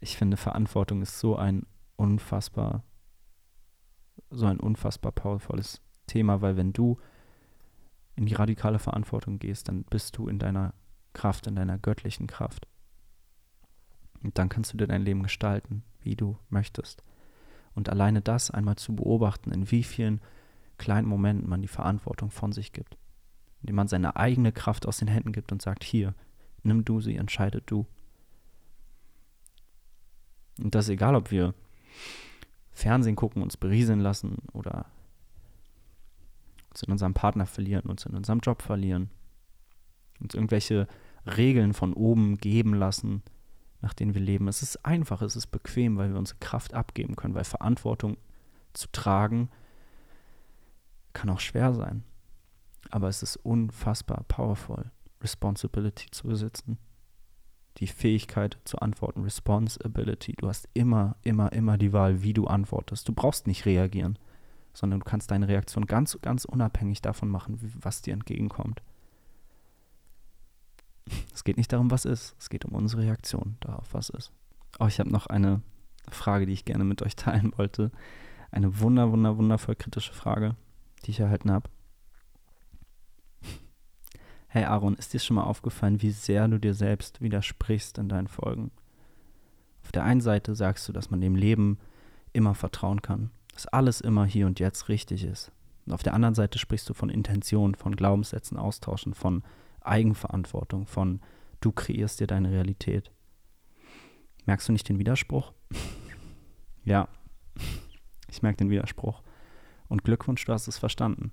Ich 0.00 0.16
finde, 0.16 0.36
Verantwortung 0.36 1.02
ist 1.02 1.18
so 1.18 1.36
ein 1.36 1.66
unfassbar, 1.96 2.84
so 4.30 4.46
ein 4.46 4.60
unfassbar 4.60 5.12
powervolles 5.12 5.80
Thema, 6.06 6.40
weil 6.40 6.56
wenn 6.56 6.72
du 6.72 6.98
in 8.16 8.26
die 8.26 8.34
radikale 8.34 8.78
Verantwortung 8.78 9.38
gehst, 9.38 9.68
dann 9.68 9.84
bist 9.84 10.16
du 10.16 10.28
in 10.28 10.38
deiner 10.38 10.74
Kraft, 11.12 11.46
in 11.46 11.56
deiner 11.56 11.78
göttlichen 11.78 12.26
Kraft. 12.26 12.66
Und 14.22 14.38
dann 14.38 14.48
kannst 14.48 14.72
du 14.72 14.76
dir 14.76 14.86
dein 14.86 15.04
Leben 15.04 15.22
gestalten 15.22 15.82
wie 16.02 16.16
du 16.16 16.36
möchtest. 16.48 17.02
Und 17.74 17.88
alleine 17.88 18.22
das 18.22 18.50
einmal 18.50 18.76
zu 18.76 18.96
beobachten, 18.96 19.52
in 19.52 19.70
wie 19.70 19.82
vielen 19.82 20.20
kleinen 20.78 21.06
Momenten 21.06 21.48
man 21.48 21.62
die 21.62 21.68
Verantwortung 21.68 22.30
von 22.30 22.52
sich 22.52 22.72
gibt. 22.72 22.96
Indem 23.60 23.76
man 23.76 23.88
seine 23.88 24.16
eigene 24.16 24.52
Kraft 24.52 24.86
aus 24.86 24.98
den 24.98 25.08
Händen 25.08 25.32
gibt 25.32 25.52
und 25.52 25.60
sagt, 25.60 25.84
hier, 25.84 26.14
nimm 26.62 26.84
du 26.84 27.00
sie, 27.00 27.16
entscheide 27.16 27.60
du. 27.66 27.86
Und 30.60 30.74
das 30.74 30.86
ist 30.86 30.90
egal, 30.90 31.14
ob 31.14 31.30
wir 31.30 31.54
Fernsehen 32.72 33.16
gucken, 33.16 33.42
uns 33.42 33.56
berieseln 33.56 34.00
lassen 34.00 34.38
oder 34.52 34.86
uns 36.70 36.82
in 36.82 36.92
unserem 36.92 37.14
Partner 37.14 37.46
verlieren, 37.46 37.86
uns 37.86 38.06
in 38.06 38.14
unserem 38.14 38.40
Job 38.40 38.62
verlieren, 38.62 39.10
uns 40.20 40.34
irgendwelche 40.34 40.88
Regeln 41.26 41.74
von 41.74 41.92
oben 41.92 42.38
geben 42.38 42.74
lassen, 42.74 43.22
nach 43.80 43.94
denen 43.94 44.14
wir 44.14 44.20
leben. 44.20 44.48
Es 44.48 44.62
ist 44.62 44.84
einfach, 44.84 45.22
es 45.22 45.36
ist 45.36 45.48
bequem, 45.48 45.96
weil 45.96 46.10
wir 46.10 46.18
unsere 46.18 46.38
Kraft 46.40 46.74
abgeben 46.74 47.16
können, 47.16 47.34
weil 47.34 47.44
Verantwortung 47.44 48.16
zu 48.72 48.88
tragen 48.92 49.50
kann 51.12 51.30
auch 51.30 51.40
schwer 51.40 51.74
sein. 51.74 52.04
Aber 52.90 53.08
es 53.08 53.22
ist 53.22 53.36
unfassbar 53.36 54.24
powerful, 54.28 54.90
Responsibility 55.20 56.10
zu 56.10 56.28
besitzen. 56.28 56.78
Die 57.78 57.86
Fähigkeit 57.86 58.58
zu 58.64 58.78
antworten, 58.78 59.22
Responsibility. 59.22 60.34
Du 60.38 60.48
hast 60.48 60.68
immer, 60.74 61.16
immer, 61.22 61.52
immer 61.52 61.78
die 61.78 61.92
Wahl, 61.92 62.22
wie 62.22 62.32
du 62.32 62.46
antwortest. 62.46 63.08
Du 63.08 63.12
brauchst 63.12 63.46
nicht 63.46 63.66
reagieren, 63.66 64.18
sondern 64.72 65.00
du 65.00 65.04
kannst 65.04 65.30
deine 65.30 65.48
Reaktion 65.48 65.86
ganz, 65.86 66.18
ganz 66.20 66.44
unabhängig 66.44 67.02
davon 67.02 67.28
machen, 67.28 67.58
was 67.80 68.02
dir 68.02 68.14
entgegenkommt. 68.14 68.82
Es 71.34 71.44
geht 71.44 71.56
nicht 71.56 71.72
darum, 71.72 71.90
was 71.90 72.04
ist. 72.04 72.34
Es 72.38 72.50
geht 72.50 72.64
um 72.64 72.74
unsere 72.74 73.02
Reaktion 73.02 73.56
darauf, 73.60 73.92
was 73.92 74.10
ist. 74.10 74.32
Oh, 74.78 74.86
ich 74.86 75.00
habe 75.00 75.10
noch 75.10 75.26
eine 75.26 75.62
Frage, 76.10 76.46
die 76.46 76.52
ich 76.52 76.64
gerne 76.64 76.84
mit 76.84 77.02
euch 77.02 77.16
teilen 77.16 77.52
wollte. 77.56 77.90
Eine 78.50 78.80
wunder, 78.80 79.10
wunder, 79.12 79.36
wundervoll 79.36 79.74
kritische 79.74 80.14
Frage, 80.14 80.56
die 81.04 81.10
ich 81.10 81.20
erhalten 81.20 81.50
habe. 81.50 81.68
Hey 84.50 84.64
Aaron, 84.64 84.94
ist 84.94 85.12
dir 85.12 85.20
schon 85.20 85.36
mal 85.36 85.44
aufgefallen, 85.44 86.00
wie 86.00 86.10
sehr 86.10 86.48
du 86.48 86.58
dir 86.58 86.72
selbst 86.72 87.20
widersprichst 87.20 87.98
in 87.98 88.08
deinen 88.08 88.28
Folgen? 88.28 88.70
Auf 89.82 89.92
der 89.92 90.04
einen 90.04 90.22
Seite 90.22 90.54
sagst 90.54 90.88
du, 90.88 90.92
dass 90.92 91.10
man 91.10 91.20
dem 91.20 91.36
Leben 91.36 91.78
immer 92.32 92.54
vertrauen 92.54 93.02
kann, 93.02 93.30
dass 93.52 93.66
alles 93.66 94.00
immer 94.00 94.24
hier 94.24 94.46
und 94.46 94.58
jetzt 94.58 94.88
richtig 94.88 95.24
ist. 95.24 95.52
Und 95.84 95.92
auf 95.92 96.02
der 96.02 96.14
anderen 96.14 96.34
Seite 96.34 96.58
sprichst 96.58 96.88
du 96.88 96.94
von 96.94 97.10
Intention, 97.10 97.74
von 97.74 97.94
Glaubenssätzen 97.94 98.56
austauschen, 98.56 99.12
von 99.12 99.42
Eigenverantwortung, 99.88 100.86
von 100.86 101.20
du 101.60 101.72
kreierst 101.72 102.20
dir 102.20 102.26
deine 102.26 102.50
Realität. 102.50 103.10
Merkst 104.46 104.68
du 104.68 104.72
nicht 104.72 104.88
den 104.88 104.98
Widerspruch? 104.98 105.52
ja, 106.84 107.08
ich 108.28 108.42
merke 108.42 108.58
den 108.58 108.70
Widerspruch. 108.70 109.22
Und 109.88 110.04
Glückwunsch, 110.04 110.44
du 110.44 110.52
hast 110.52 110.68
es 110.68 110.78
verstanden. 110.78 111.32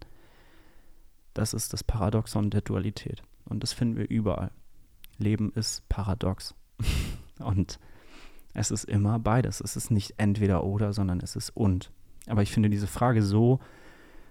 Das 1.33 1.53
ist 1.53 1.73
das 1.73 1.83
Paradoxon 1.83 2.49
der 2.49 2.61
Dualität. 2.61 3.21
Und 3.43 3.61
das 3.61 3.73
finden 3.73 3.97
wir 3.97 4.09
überall. 4.09 4.51
Leben 5.17 5.51
ist 5.53 5.87
paradox. 5.89 6.55
und 7.39 7.79
es 8.53 8.71
ist 8.71 8.85
immer 8.85 9.19
beides. 9.19 9.59
Es 9.59 9.75
ist 9.75 9.91
nicht 9.91 10.13
entweder 10.17 10.63
oder, 10.63 10.93
sondern 10.93 11.19
es 11.19 11.35
ist 11.35 11.49
und. 11.49 11.91
Aber 12.27 12.41
ich 12.41 12.51
finde 12.51 12.69
diese 12.69 12.87
Frage 12.87 13.21
so, 13.21 13.59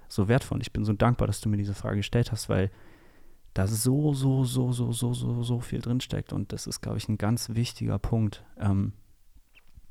so 0.09 0.29
wertvoll. 0.29 0.61
Ich 0.63 0.73
bin 0.73 0.85
so 0.85 0.95
dankbar, 0.95 1.27
dass 1.27 1.41
du 1.41 1.49
mir 1.49 1.59
diese 1.59 1.75
Frage 1.75 1.99
gestellt 1.99 2.33
hast, 2.33 2.49
weil 2.49 2.71
da 3.55 3.69
so, 3.69 4.12
so, 4.14 4.45
so, 4.45 4.73
so, 4.73 4.93
so, 4.93 5.14
so, 5.14 5.43
so 5.43 5.61
viel 5.61 5.81
drinsteckt. 5.81 6.33
Und 6.33 6.53
das 6.53 6.67
ist, 6.67 6.81
glaube 6.81 6.99
ich, 6.99 7.09
ein 7.09 7.19
ganz 7.19 7.51
wichtiger 7.51 8.01
Punkt, 8.01 8.45
ähm, 8.59 8.93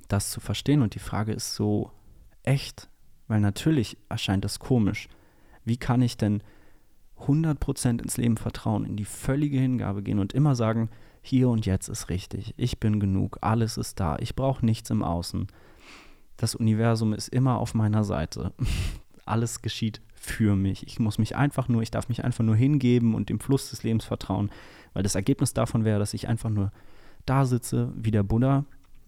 das 0.09 0.31
zu 0.31 0.41
verstehen. 0.41 0.81
Und 0.81 0.95
die 0.95 0.99
Frage 0.99 1.31
ist 1.31 1.55
so 1.55 1.91
echt, 2.43 2.89
weil 3.27 3.39
natürlich 3.39 3.97
erscheint 4.09 4.43
das 4.43 4.59
komisch. 4.59 5.07
Wie 5.63 5.77
kann 5.77 6.01
ich 6.01 6.17
denn 6.17 6.43
100% 7.21 8.01
ins 8.01 8.17
Leben 8.17 8.35
vertrauen, 8.35 8.85
in 8.85 8.97
die 8.97 9.05
völlige 9.05 9.59
Hingabe 9.59 10.03
gehen 10.03 10.19
und 10.19 10.33
immer 10.33 10.55
sagen, 10.55 10.89
hier 11.21 11.47
und 11.47 11.65
jetzt 11.65 11.87
ist 11.87 12.09
richtig, 12.09 12.53
ich 12.57 12.81
bin 12.81 12.99
genug, 12.99 13.37
alles 13.39 13.77
ist 13.77 14.01
da, 14.01 14.17
ich 14.19 14.35
brauche 14.35 14.65
nichts 14.65 14.89
im 14.89 15.03
Außen. 15.03 15.47
Das 16.35 16.53
Universum 16.53 17.13
ist 17.13 17.29
immer 17.29 17.59
auf 17.59 17.73
meiner 17.73 18.03
Seite. 18.03 18.51
alles 19.25 19.61
geschieht 19.61 20.01
für 20.25 20.55
mich. 20.55 20.87
Ich 20.87 20.99
muss 20.99 21.17
mich 21.17 21.35
einfach 21.35 21.67
nur, 21.67 21.81
ich 21.81 21.91
darf 21.91 22.07
mich 22.07 22.23
einfach 22.23 22.43
nur 22.43 22.55
hingeben 22.55 23.13
und 23.13 23.29
dem 23.29 23.41
Fluss 23.41 23.69
des 23.71 23.83
Lebens 23.83 24.05
vertrauen, 24.05 24.49
weil 24.93 25.03
das 25.03 25.15
Ergebnis 25.15 25.53
davon 25.53 25.83
wäre, 25.83 25.99
dass 25.99 26.13
ich 26.13 26.29
einfach 26.29 26.49
nur 26.49 26.71
da 27.25 27.45
sitze 27.45 27.91
wie 27.95 28.11
der 28.11 28.23
Buddha 28.23 28.65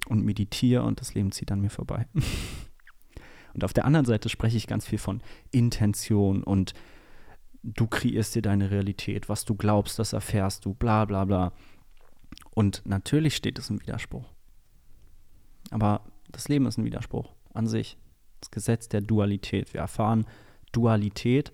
und 0.07 0.25
meditiere 0.25 0.83
und 0.83 0.99
das 0.99 1.13
Leben 1.13 1.31
zieht 1.31 1.51
an 1.51 1.61
mir 1.61 1.69
vorbei. 1.69 2.05
und 3.53 3.63
auf 3.63 3.71
der 3.71 3.85
anderen 3.85 4.05
Seite 4.05 4.27
spreche 4.27 4.57
ich 4.57 4.67
ganz 4.67 4.85
viel 4.85 4.99
von 4.99 5.21
Intention 5.51 6.43
und 6.43 6.73
du 7.63 7.87
kreierst 7.87 8.35
dir 8.35 8.41
deine 8.41 8.69
Realität, 8.69 9.29
was 9.29 9.45
du 9.45 9.55
glaubst, 9.55 9.97
das 9.97 10.11
erfährst 10.11 10.65
du, 10.65 10.73
bla 10.73 11.05
bla 11.05 11.23
bla. 11.23 11.53
Und 12.53 12.83
natürlich 12.85 13.37
steht 13.37 13.57
es 13.57 13.69
im 13.69 13.81
Widerspruch. 13.81 14.25
Aber 15.71 16.01
das 16.29 16.49
Leben 16.49 16.65
ist 16.65 16.77
ein 16.77 16.85
Widerspruch 16.85 17.33
an 17.53 17.67
sich. 17.67 17.97
Das 18.41 18.51
Gesetz 18.51 18.89
der 18.89 18.99
Dualität. 18.99 19.73
Wir 19.73 19.79
erfahren 19.79 20.25
Dualität 20.75 21.51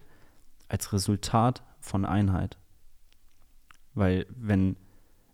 als 0.68 0.94
Resultat 0.94 1.64
von 1.80 2.06
Einheit. 2.06 2.58
Weil 3.94 4.26
wenn 4.30 4.78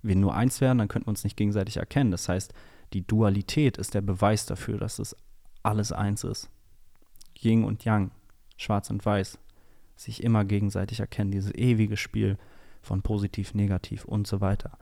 wir 0.02 0.16
nur 0.16 0.34
eins 0.34 0.62
wären, 0.62 0.78
dann 0.80 0.88
könnten 0.88 1.08
wir 1.08 1.12
uns 1.12 1.24
nicht 1.24 1.38
gegenseitig 1.38 1.78
erkennen. 1.78 2.12
Das 2.12 2.28
heißt, 2.30 2.54
die 2.94 3.06
Dualität 3.06 3.78
ist 3.78 3.94
der 3.94 4.02
Beweis 4.02 4.46
dafür, 4.46 4.78
dass 4.78 5.00
es 5.00 5.16
alles 5.64 5.92
eins 5.92 6.24
ist. 6.24 6.50
Yin 7.40 7.64
und 7.64 7.84
Yang, 7.84 8.12
schwarz 8.56 8.90
und 8.90 9.06
weiß, 9.06 9.38
sich 9.96 10.24
immer 10.24 10.46
gegenseitig 10.46 11.00
erkennen, 11.00 11.32
dieses 11.32 11.54
ewige 11.54 11.98
Spiel 11.98 12.38
von 12.82 13.02
positiv, 13.02 13.54
negativ 13.54 14.06
und 14.06 14.28
so 14.28 14.42
weiter. 14.42 14.78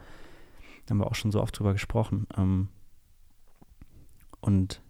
Da 0.85 0.91
haben 0.91 0.99
wir 0.99 1.07
auch 1.07 1.15
schon 1.15 1.31
so 1.31 1.41
oft 1.41 1.57
drüber 1.57 1.73
gesprochen. 1.73 2.27
Ähm, 2.37 2.67
und 4.41 4.81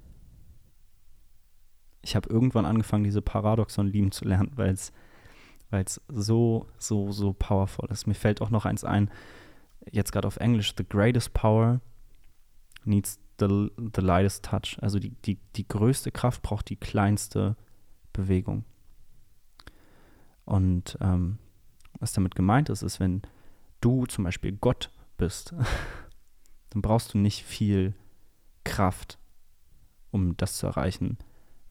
ich 2.06 2.16
habe 2.16 2.30
irgendwann 2.30 2.66
angefangen, 2.66 3.04
diese 3.04 3.24
Paradoxon 3.24 3.88
lieben 3.88 4.12
zu 4.12 4.26
lernen, 4.26 4.52
weil 4.56 4.74
es 4.74 4.92
so, 6.08 6.68
so, 6.78 7.12
so 7.12 7.34
powerful 7.34 7.90
ist. 7.90 8.06
Mir 8.06 8.14
fällt 8.14 8.42
auch 8.42 8.52
noch 8.52 8.66
eins 8.66 8.84
ein, 8.84 9.10
jetzt 9.92 10.12
gerade 10.12 10.28
auf 10.28 10.38
Englisch, 10.38 10.76
the 10.78 10.86
greatest 10.88 11.34
power 11.34 11.82
needs 12.84 13.20
the, 13.40 13.72
the 13.96 14.02
lightest 14.02 14.46
touch. 14.46 14.78
Also 14.82 15.00
die, 15.00 15.10
die, 15.26 15.40
die 15.56 15.68
größte 15.68 16.12
Kraft 16.12 16.44
braucht 16.44 16.70
die 16.70 16.76
kleinste 16.76 17.58
Bewegung. 18.14 18.66
Und 20.46 21.00
ähm, 21.02 21.40
was 22.00 22.14
damit 22.14 22.36
gemeint 22.36 22.70
ist, 22.70 22.84
ist, 22.84 23.00
wenn 23.00 23.24
du 23.82 24.06
zum 24.06 24.26
Beispiel 24.26 24.52
Gott 24.52 24.92
bist, 25.18 25.56
dann 26.70 26.84
brauchst 26.84 27.16
du 27.16 27.18
nicht 27.18 27.44
viel 27.44 27.96
Kraft, 28.64 29.18
um 30.12 30.38
das 30.38 30.58
zu 30.58 30.68
erreichen, 30.68 31.18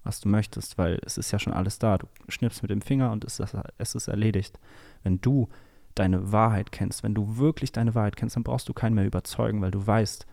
was 0.04 0.20
du 0.20 0.28
möchtest, 0.28 0.78
weil 0.78 1.00
es 1.04 1.18
ist 1.18 1.32
ja 1.32 1.38
schon 1.38 1.52
alles 1.52 1.78
da. 1.78 1.98
Du 1.98 2.06
schnippst 2.28 2.62
mit 2.62 2.70
dem 2.70 2.82
Finger 2.82 3.10
und 3.10 3.24
es 3.24 3.40
ist, 3.40 3.56
es 3.78 3.94
ist 3.94 4.08
erledigt. 4.08 4.60
Wenn 5.02 5.20
du 5.20 5.48
deine 5.94 6.30
Wahrheit 6.32 6.72
kennst, 6.72 7.02
wenn 7.02 7.14
du 7.14 7.38
wirklich 7.38 7.72
deine 7.72 7.94
Wahrheit 7.94 8.16
kennst, 8.16 8.36
dann 8.36 8.42
brauchst 8.44 8.68
du 8.68 8.74
keinen 8.74 8.94
mehr 8.94 9.06
überzeugen, 9.06 9.62
weil 9.62 9.70
du 9.70 9.84
weißt, 9.84 10.26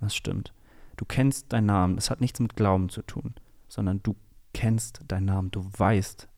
was 0.00 0.14
stimmt. 0.14 0.52
Du 0.96 1.04
kennst 1.04 1.52
deinen 1.52 1.66
Namen. 1.66 1.96
Das 1.96 2.10
hat 2.10 2.20
nichts 2.20 2.40
mit 2.40 2.56
Glauben 2.56 2.88
zu 2.88 3.02
tun, 3.02 3.34
sondern 3.68 4.02
du 4.02 4.16
kennst 4.52 5.00
deinen 5.08 5.26
Namen. 5.26 5.50
Du 5.50 5.64
weißt, 5.76 6.28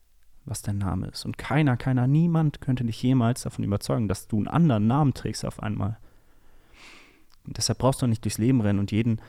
was 0.45 0.61
dein 0.61 0.77
Name 0.77 1.07
ist. 1.07 1.25
Und 1.25 1.37
keiner, 1.37 1.77
keiner, 1.77 2.07
niemand 2.07 2.61
könnte 2.61 2.83
dich 2.83 3.01
jemals 3.01 3.41
davon 3.41 3.65
überzeugen, 3.65 4.07
dass 4.07 4.27
du 4.27 4.37
einen 4.37 4.47
anderen 4.47 4.87
Namen 4.87 5.13
trägst 5.13 5.45
auf 5.45 5.61
einmal. 5.61 5.97
Und 7.45 7.57
deshalb 7.57 7.79
brauchst 7.79 8.01
du 8.01 8.07
nicht 8.07 8.23
durchs 8.23 8.37
Leben 8.37 8.61
rennen 8.61 8.79
und 8.79 8.91
jeden 8.91 9.21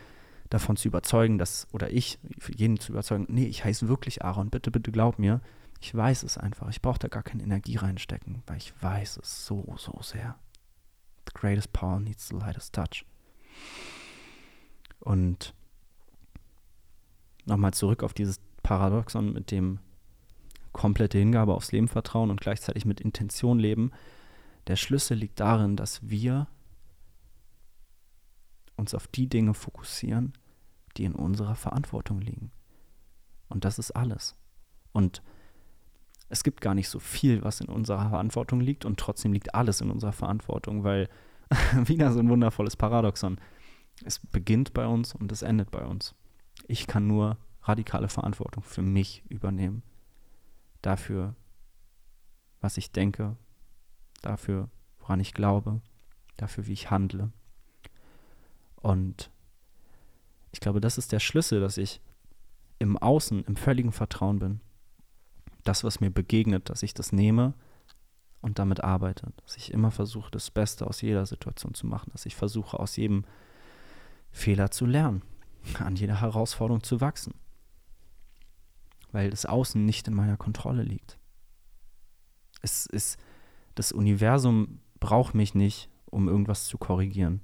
davon 0.51 0.77
zu 0.77 0.89
überzeugen, 0.89 1.39
dass, 1.39 1.67
oder 1.73 1.91
ich, 1.91 2.19
jeden 2.55 2.79
zu 2.79 2.93
überzeugen, 2.93 3.27
nee, 3.29 3.47
ich 3.47 3.65
heiße 3.65 3.89
wirklich 3.89 4.25
Aaron, 4.25 4.51
bitte, 4.51 4.71
bitte 4.71 4.93
glaub 4.93 5.19
mir. 5.19 5.41
Ich 5.81 5.95
weiß 5.95 6.25
es 6.25 6.39
einfach. 6.39 6.69
Ich 6.69 6.83
brauche 6.83 6.99
da 6.99 7.09
gar 7.09 7.23
keine 7.23 7.43
Energie 7.43 7.77
reinstecken, 7.77 8.43
weil 8.47 8.57
ich 8.57 8.73
weiß 8.83 9.19
es 9.23 9.47
so, 9.47 9.75
so 9.79 10.01
sehr. 10.03 10.37
The 11.27 11.35
greatest 11.35 11.73
power 11.73 12.01
needs 12.01 12.29
the 12.29 12.35
lightest 12.35 12.75
touch. 12.75 13.05
Und 15.01 15.55
nochmal 17.45 17.73
zurück 17.75 18.03
auf 18.03 18.15
dieses 18.15 18.41
Paradoxon 18.63 19.33
mit 19.33 19.51
dem 19.51 19.79
komplette 20.73 21.19
Hingabe 21.19 21.55
aufs 21.55 21.73
Leben 21.73 21.89
vertrauen 21.89 22.31
und 22.31 22.41
gleichzeitig 22.41 22.85
mit 22.85 23.01
Intention 23.01 23.59
leben. 23.59 23.93
Der 24.67 24.77
Schlüssel 24.77 25.17
liegt 25.17 25.41
darin, 25.41 25.77
dass 25.77 26.09
wir 26.09 26.47
uns 28.79 28.95
auf 28.95 29.07
die 29.09 29.29
Dinge 29.29 29.55
fokussieren, 29.55 30.33
die 30.97 31.05
in 31.05 31.15
unserer 31.15 31.55
Verantwortung 31.55 32.21
liegen. 32.21 32.51
Und 33.49 33.65
das 33.65 33.79
ist 33.79 33.93
alles. 33.93 34.37
Und 34.93 35.23
es 36.29 36.45
gibt 36.45 36.61
gar 36.61 36.75
nicht 36.75 36.89
so 36.89 36.99
viel, 36.99 37.43
was 37.43 37.61
in 37.61 37.69
unserer 37.69 38.11
Verantwortung 38.11 38.61
liegt 38.61 38.85
und 38.85 39.01
trotzdem 39.01 39.33
liegt 39.33 39.55
alles 39.55 39.81
in 39.81 39.91
unserer 39.91 40.13
Verantwortung, 40.13 40.85
weil 40.85 41.09
wieder 41.85 42.13
so 42.13 42.21
ein 42.21 42.29
wundervolles 42.29 42.77
Paradoxon. 42.77 43.41
Es 44.05 44.19
beginnt 44.19 44.75
bei 44.75 44.87
uns 44.87 45.15
und 45.15 45.33
es 45.33 45.43
endet 45.43 45.71
bei 45.71 45.85
uns. 45.85 46.15
Ich 46.67 46.87
kann 46.87 47.07
nur 47.07 47.39
radikale 47.63 48.09
Verantwortung 48.09 48.63
für 48.63 48.83
mich 48.83 49.25
übernehmen. 49.29 49.83
Dafür, 50.83 51.35
was 52.61 52.77
ich 52.77 52.93
denke, 52.93 53.37
dafür, 54.23 54.69
woran 55.01 55.21
ich 55.21 55.35
glaube, 55.35 55.81
dafür, 56.37 56.67
wie 56.67 56.73
ich 56.73 56.91
handle. 56.91 57.33
Und 58.81 59.31
ich 60.53 60.61
glaube, 60.61 60.81
das 60.81 60.99
ist 60.99 61.13
der 61.13 61.21
Schlüssel, 61.21 61.61
dass 61.61 61.77
ich 61.77 62.01
im 62.79 62.97
Außen, 62.97 63.45
im 63.45 63.57
völligen 63.57 63.93
Vertrauen 63.93 64.39
bin. 64.39 64.61
Das, 65.65 65.85
was 65.85 66.01
mir 66.01 66.11
begegnet, 66.11 66.71
dass 66.71 66.83
ich 66.83 66.95
das 66.95 67.13
nehme 67.13 67.55
und 68.41 68.59
damit 68.59 68.83
arbeite. 68.83 69.33
Dass 69.45 69.57
ich 69.57 69.73
immer 69.73 69.91
versuche, 69.91 70.31
das 70.31 70.51
Beste 70.51 70.87
aus 70.87 71.01
jeder 71.01 71.27
Situation 71.27 71.75
zu 71.75 71.87
machen. 71.87 72.11
Dass 72.13 72.27
ich 72.27 72.37
versuche, 72.37 72.79
aus 72.79 72.97
jedem 72.97 73.25
Fehler 74.31 74.71
zu 74.71 74.87
lernen. 74.87 75.23
An 75.79 75.97
jeder 75.97 76.21
Herausforderung 76.21 76.83
zu 76.83 77.01
wachsen. 77.01 77.35
Weil 79.13 79.31
das 79.31 79.47
Außen 79.47 79.85
nicht 79.85 80.07
in 80.07 80.15
meiner 80.15 80.37
Kontrolle 80.37 80.83
liegt. 80.83 81.19
Es 82.63 82.87
ist, 82.87 83.19
das 83.75 83.93
Universum 83.93 84.81
braucht 85.01 85.35
mich 85.35 85.55
nicht, 85.55 85.89
um 86.07 86.29
irgendwas 86.29 86.67
zu 86.67 86.79
korrigieren. 86.79 87.41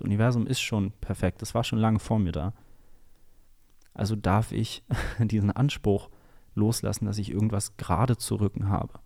Das 0.00 0.06
Universum 0.06 0.46
ist 0.46 0.62
schon 0.62 0.92
perfekt. 0.92 1.42
Das 1.42 1.54
war 1.54 1.62
schon 1.62 1.78
lange 1.78 1.98
vor 1.98 2.18
mir 2.18 2.32
da. 2.32 2.54
Also 3.92 4.16
darf 4.16 4.50
ich 4.50 4.82
diesen 5.18 5.50
Anspruch 5.50 6.08
loslassen, 6.54 7.04
dass 7.04 7.18
ich 7.18 7.30
irgendwas 7.30 7.76
gerade 7.76 8.16
zu 8.16 8.36
rücken 8.36 8.70
habe. 8.70 8.98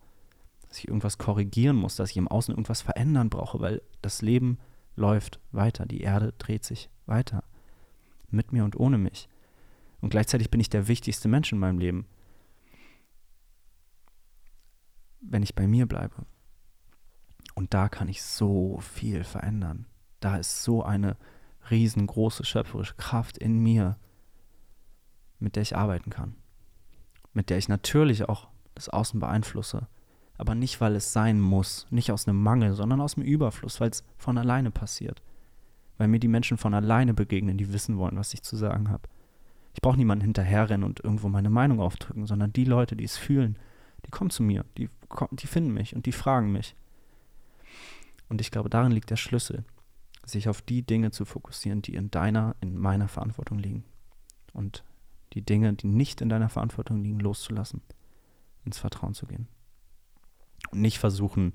Dass 0.69 0.77
ich 0.77 0.87
irgendwas 0.87 1.17
korrigieren 1.17 1.75
muss, 1.75 1.97
dass 1.97 2.11
ich 2.11 2.17
im 2.17 2.29
Außen 2.29 2.53
irgendwas 2.53 2.81
verändern 2.81 3.29
brauche, 3.29 3.59
weil 3.59 3.81
das 4.01 4.21
Leben 4.21 4.57
läuft 4.95 5.41
weiter. 5.51 5.85
Die 5.85 5.99
Erde 5.99 6.33
dreht 6.37 6.63
sich 6.63 6.89
weiter. 7.07 7.43
Mit 8.29 8.53
mir 8.53 8.63
und 8.63 8.79
ohne 8.79 8.97
mich. 8.97 9.27
Und 9.99 10.11
gleichzeitig 10.11 10.49
bin 10.49 10.61
ich 10.61 10.69
der 10.69 10.87
wichtigste 10.87 11.27
Mensch 11.27 11.51
in 11.51 11.59
meinem 11.59 11.79
Leben. 11.79 12.05
Wenn 15.19 15.43
ich 15.43 15.55
bei 15.55 15.67
mir 15.67 15.87
bleibe. 15.87 16.25
Und 17.53 17.73
da 17.73 17.89
kann 17.89 18.07
ich 18.07 18.23
so 18.23 18.79
viel 18.79 19.25
verändern. 19.25 19.87
Da 20.25 20.37
ist 20.37 20.63
so 20.63 20.81
eine 20.81 21.17
riesengroße 21.69 22.45
schöpferische 22.45 22.95
Kraft 22.95 23.37
in 23.37 23.59
mir, 23.59 23.95
mit 25.37 25.55
der 25.55 25.61
ich 25.61 25.77
arbeiten 25.77 26.09
kann. 26.09 26.33
Mit 27.33 27.51
der 27.51 27.59
ich 27.59 27.69
natürlich 27.69 28.27
auch 28.27 28.47
das 28.73 28.89
Außen 28.89 29.19
beeinflusse. 29.19 29.85
Aber 30.39 30.55
nicht, 30.55 30.81
weil 30.81 30.95
es 30.95 31.13
sein 31.13 31.39
muss, 31.39 31.85
nicht 31.91 32.11
aus 32.11 32.27
einem 32.27 32.41
Mangel, 32.41 32.73
sondern 32.73 33.01
aus 33.01 33.13
dem 33.13 33.23
Überfluss, 33.23 33.79
weil 33.79 33.91
es 33.91 34.03
von 34.17 34.39
alleine 34.39 34.71
passiert. 34.71 35.21
Weil 35.99 36.07
mir 36.07 36.19
die 36.19 36.27
Menschen 36.27 36.57
von 36.57 36.73
alleine 36.73 37.13
begegnen, 37.13 37.59
die 37.59 37.71
wissen 37.71 37.99
wollen, 37.99 38.17
was 38.17 38.33
ich 38.33 38.41
zu 38.41 38.55
sagen 38.55 38.89
habe. 38.89 39.07
Ich 39.75 39.81
brauche 39.81 39.97
niemanden 39.97 40.23
hinterherrennen 40.23 40.83
und 40.83 41.01
irgendwo 41.01 41.29
meine 41.29 41.51
Meinung 41.51 41.79
aufdrücken, 41.79 42.25
sondern 42.25 42.51
die 42.51 42.65
Leute, 42.65 42.95
die 42.95 43.03
es 43.03 43.15
fühlen, 43.15 43.59
die 44.07 44.09
kommen 44.09 44.31
zu 44.31 44.41
mir, 44.41 44.65
die, 44.79 44.89
die 45.33 45.45
finden 45.45 45.71
mich 45.71 45.95
und 45.95 46.07
die 46.07 46.11
fragen 46.11 46.51
mich. 46.51 46.75
Und 48.27 48.41
ich 48.41 48.49
glaube, 48.49 48.71
darin 48.71 48.91
liegt 48.91 49.11
der 49.11 49.17
Schlüssel, 49.17 49.63
sich 50.25 50.49
auf 50.49 50.61
die 50.61 50.81
Dinge 50.81 51.11
zu 51.11 51.25
fokussieren, 51.25 51.81
die 51.81 51.95
in 51.95 52.11
deiner, 52.11 52.55
in 52.61 52.77
meiner 52.77 53.07
Verantwortung 53.07 53.59
liegen. 53.59 53.83
Und 54.53 54.83
die 55.33 55.41
Dinge, 55.41 55.73
die 55.73 55.87
nicht 55.87 56.21
in 56.21 56.29
deiner 56.29 56.49
Verantwortung 56.49 57.03
liegen, 57.03 57.19
loszulassen, 57.19 57.81
ins 58.63 58.77
Vertrauen 58.77 59.13
zu 59.13 59.25
gehen. 59.25 59.47
Und 60.71 60.81
nicht 60.81 60.99
versuchen, 60.99 61.53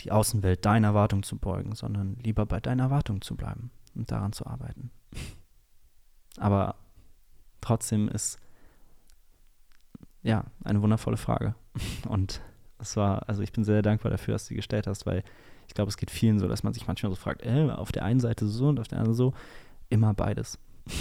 die 0.00 0.12
Außenwelt 0.12 0.64
deiner 0.64 0.88
Erwartung 0.88 1.22
zu 1.22 1.36
beugen, 1.38 1.74
sondern 1.74 2.16
lieber 2.22 2.46
bei 2.46 2.60
deiner 2.60 2.84
Erwartung 2.84 3.20
zu 3.20 3.36
bleiben 3.36 3.70
und 3.94 4.10
daran 4.10 4.32
zu 4.32 4.46
arbeiten. 4.46 4.90
Aber 6.36 6.76
trotzdem 7.60 8.08
ist 8.08 8.38
ja 10.22 10.44
eine 10.62 10.82
wundervolle 10.82 11.16
Frage. 11.16 11.54
Und 12.08 12.40
es 12.78 12.96
war, 12.96 13.28
also 13.28 13.42
ich 13.42 13.52
bin 13.52 13.64
sehr 13.64 13.82
dankbar 13.82 14.10
dafür, 14.10 14.32
dass 14.32 14.44
du 14.44 14.48
sie 14.48 14.56
gestellt 14.56 14.86
hast, 14.86 15.06
weil 15.06 15.22
ich 15.66 15.74
glaube, 15.74 15.88
es 15.88 15.96
geht 15.96 16.10
vielen 16.10 16.38
so, 16.38 16.48
dass 16.48 16.62
man 16.62 16.72
sich 16.72 16.86
manchmal 16.86 17.10
so 17.10 17.16
fragt, 17.16 17.44
äh, 17.44 17.70
auf 17.70 17.92
der 17.92 18.04
einen 18.04 18.20
Seite 18.20 18.46
so 18.46 18.68
und 18.68 18.80
auf 18.80 18.88
der 18.88 18.98
anderen 18.98 19.16
so, 19.16 19.34
immer 19.88 20.14
beides. 20.14 20.58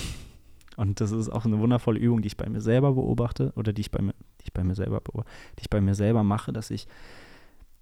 Und 0.77 1.01
das 1.01 1.11
ist 1.11 1.29
auch 1.29 1.43
eine 1.43 1.57
wundervolle 1.57 1.99
Übung, 1.99 2.21
die 2.21 2.27
ich 2.27 2.37
bei 2.37 2.47
mir 2.47 2.61
selber 2.61 2.93
beobachte 2.93 3.51
oder 3.55 3.73
die 3.73 3.81
ich 3.81 3.89
bei 3.89 3.99
mir, 3.99 4.13
die 4.41 4.43
ich 4.43 4.53
bei 4.53 4.63
mir 4.63 4.75
selber 4.75 5.01
die 5.57 5.61
ich 5.61 5.71
bei 5.71 5.81
mir 5.81 5.95
selber 5.95 6.23
mache, 6.23 6.53
dass 6.53 6.69
ich 6.69 6.87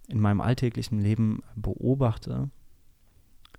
in 0.07 0.21
meinem 0.21 0.39
alltäglichen 0.39 1.01
Leben 1.01 1.43
beobachte, 1.57 2.49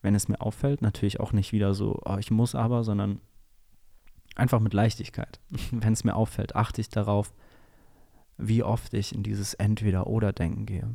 wenn 0.01 0.14
es 0.14 0.29
mir 0.29 0.40
auffällt, 0.40 0.81
natürlich 0.81 1.20
auch 1.20 1.33
nicht 1.33 1.53
wieder 1.53 1.75
so, 1.75 2.01
oh, 2.07 2.16
ich 2.16 2.31
muss 2.31 2.55
aber, 2.55 2.83
sondern 2.83 3.20
einfach 4.37 4.61
mit 4.61 4.72
Leichtigkeit. 4.72 5.38
wenn 5.70 5.92
es 5.92 6.05
mir 6.05 6.16
auffällt, 6.16 6.57
achte 6.57 6.81
ich 6.81 6.88
darauf, 6.88 7.35
wie 8.38 8.62
oft 8.62 8.94
ich 8.94 9.14
in 9.14 9.22
dieses 9.22 9.55
Entweder-Oder-Denken 9.55 10.66
gehe. 10.66 10.94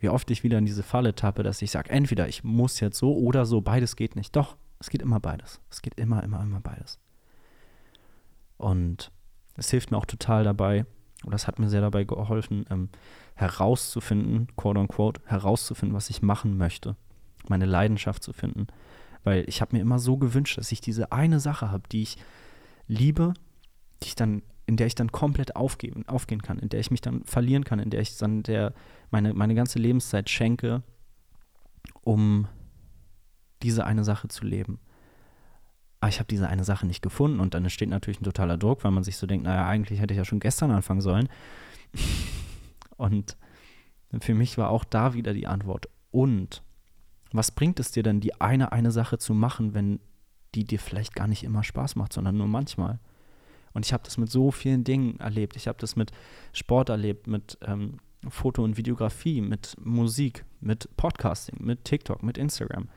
Wie 0.00 0.08
oft 0.08 0.30
ich 0.30 0.42
wieder 0.42 0.58
in 0.58 0.66
diese 0.66 0.82
Falle 0.82 1.14
tappe, 1.14 1.42
dass 1.42 1.62
ich 1.62 1.70
sage, 1.70 1.90
entweder 1.90 2.28
ich 2.28 2.44
muss 2.44 2.80
jetzt 2.80 2.98
so 2.98 3.16
oder 3.16 3.46
so, 3.46 3.60
beides 3.60 3.96
geht 3.96 4.16
nicht. 4.16 4.34
Doch, 4.36 4.56
es 4.78 4.90
geht 4.90 5.02
immer 5.02 5.20
beides. 5.20 5.60
Es 5.70 5.82
geht 5.82 5.94
immer, 5.98 6.22
immer, 6.22 6.42
immer 6.42 6.60
beides. 6.60 6.98
Und 8.56 9.10
es 9.56 9.70
hilft 9.70 9.90
mir 9.90 9.96
auch 9.96 10.06
total 10.06 10.44
dabei, 10.44 10.84
oder 11.24 11.36
es 11.36 11.46
hat 11.46 11.58
mir 11.58 11.68
sehr 11.68 11.80
dabei 11.80 12.04
geholfen, 12.04 12.66
ähm, 12.70 12.90
herauszufinden, 13.34 14.48
quote 14.56 14.80
unquote, 14.80 15.20
herauszufinden, 15.26 15.96
was 15.96 16.10
ich 16.10 16.22
machen 16.22 16.56
möchte. 16.56 16.96
Meine 17.48 17.66
Leidenschaft 17.66 18.22
zu 18.22 18.32
finden. 18.32 18.66
Weil 19.22 19.48
ich 19.48 19.60
habe 19.60 19.74
mir 19.74 19.82
immer 19.82 19.98
so 19.98 20.18
gewünscht, 20.18 20.58
dass 20.58 20.70
ich 20.70 20.80
diese 20.80 21.12
eine 21.12 21.40
Sache 21.40 21.70
habe, 21.70 21.84
die 21.90 22.02
ich 22.02 22.18
liebe, 22.86 23.32
die 24.02 24.08
ich 24.08 24.14
dann 24.14 24.42
in 24.66 24.76
der 24.76 24.86
ich 24.86 24.94
dann 24.94 25.12
komplett 25.12 25.56
aufgeben, 25.56 26.08
aufgehen 26.08 26.42
kann, 26.42 26.58
in 26.58 26.68
der 26.68 26.80
ich 26.80 26.90
mich 26.90 27.00
dann 27.00 27.24
verlieren 27.24 27.64
kann, 27.64 27.78
in 27.78 27.90
der 27.90 28.00
ich 28.00 28.16
dann 28.16 28.42
der, 28.42 28.72
meine, 29.10 29.34
meine 29.34 29.54
ganze 29.54 29.78
Lebenszeit 29.78 30.30
schenke, 30.30 30.82
um 32.02 32.48
diese 33.62 33.84
eine 33.84 34.04
Sache 34.04 34.28
zu 34.28 34.44
leben. 34.44 34.80
Aber 36.00 36.08
ich 36.08 36.18
habe 36.18 36.28
diese 36.28 36.48
eine 36.48 36.64
Sache 36.64 36.86
nicht 36.86 37.02
gefunden 37.02 37.40
und 37.40 37.54
dann 37.54 37.64
entsteht 37.64 37.88
natürlich 37.88 38.20
ein 38.20 38.24
totaler 38.24 38.58
Druck, 38.58 38.84
weil 38.84 38.90
man 38.90 39.04
sich 39.04 39.16
so 39.16 39.26
denkt, 39.26 39.44
naja, 39.44 39.66
eigentlich 39.66 40.00
hätte 40.00 40.12
ich 40.12 40.18
ja 40.18 40.24
schon 40.24 40.40
gestern 40.40 40.70
anfangen 40.70 41.00
sollen. 41.00 41.28
und 42.96 43.36
für 44.20 44.34
mich 44.34 44.58
war 44.58 44.70
auch 44.70 44.84
da 44.84 45.14
wieder 45.14 45.34
die 45.34 45.46
Antwort. 45.46 45.88
Und 46.10 46.62
was 47.32 47.50
bringt 47.50 47.80
es 47.80 47.90
dir 47.90 48.02
denn, 48.02 48.20
die 48.20 48.40
eine, 48.40 48.72
eine 48.72 48.92
Sache 48.92 49.18
zu 49.18 49.34
machen, 49.34 49.74
wenn 49.74 50.00
die 50.54 50.64
dir 50.64 50.78
vielleicht 50.78 51.14
gar 51.14 51.26
nicht 51.26 51.42
immer 51.42 51.64
Spaß 51.64 51.96
macht, 51.96 52.12
sondern 52.12 52.36
nur 52.36 52.48
manchmal? 52.48 53.00
Und 53.74 53.84
ich 53.84 53.92
habe 53.92 54.04
das 54.04 54.16
mit 54.16 54.30
so 54.30 54.50
vielen 54.50 54.84
Dingen 54.84 55.20
erlebt. 55.20 55.56
Ich 55.56 55.68
habe 55.68 55.78
das 55.78 55.96
mit 55.96 56.12
Sport 56.52 56.88
erlebt, 56.88 57.26
mit 57.26 57.58
ähm, 57.62 57.98
Foto 58.28 58.64
und 58.64 58.76
Videografie, 58.76 59.40
mit 59.40 59.76
Musik, 59.78 60.44
mit 60.60 60.88
Podcasting, 60.96 61.56
mit 61.60 61.84
TikTok, 61.84 62.22
mit 62.22 62.38
Instagram. 62.38 62.88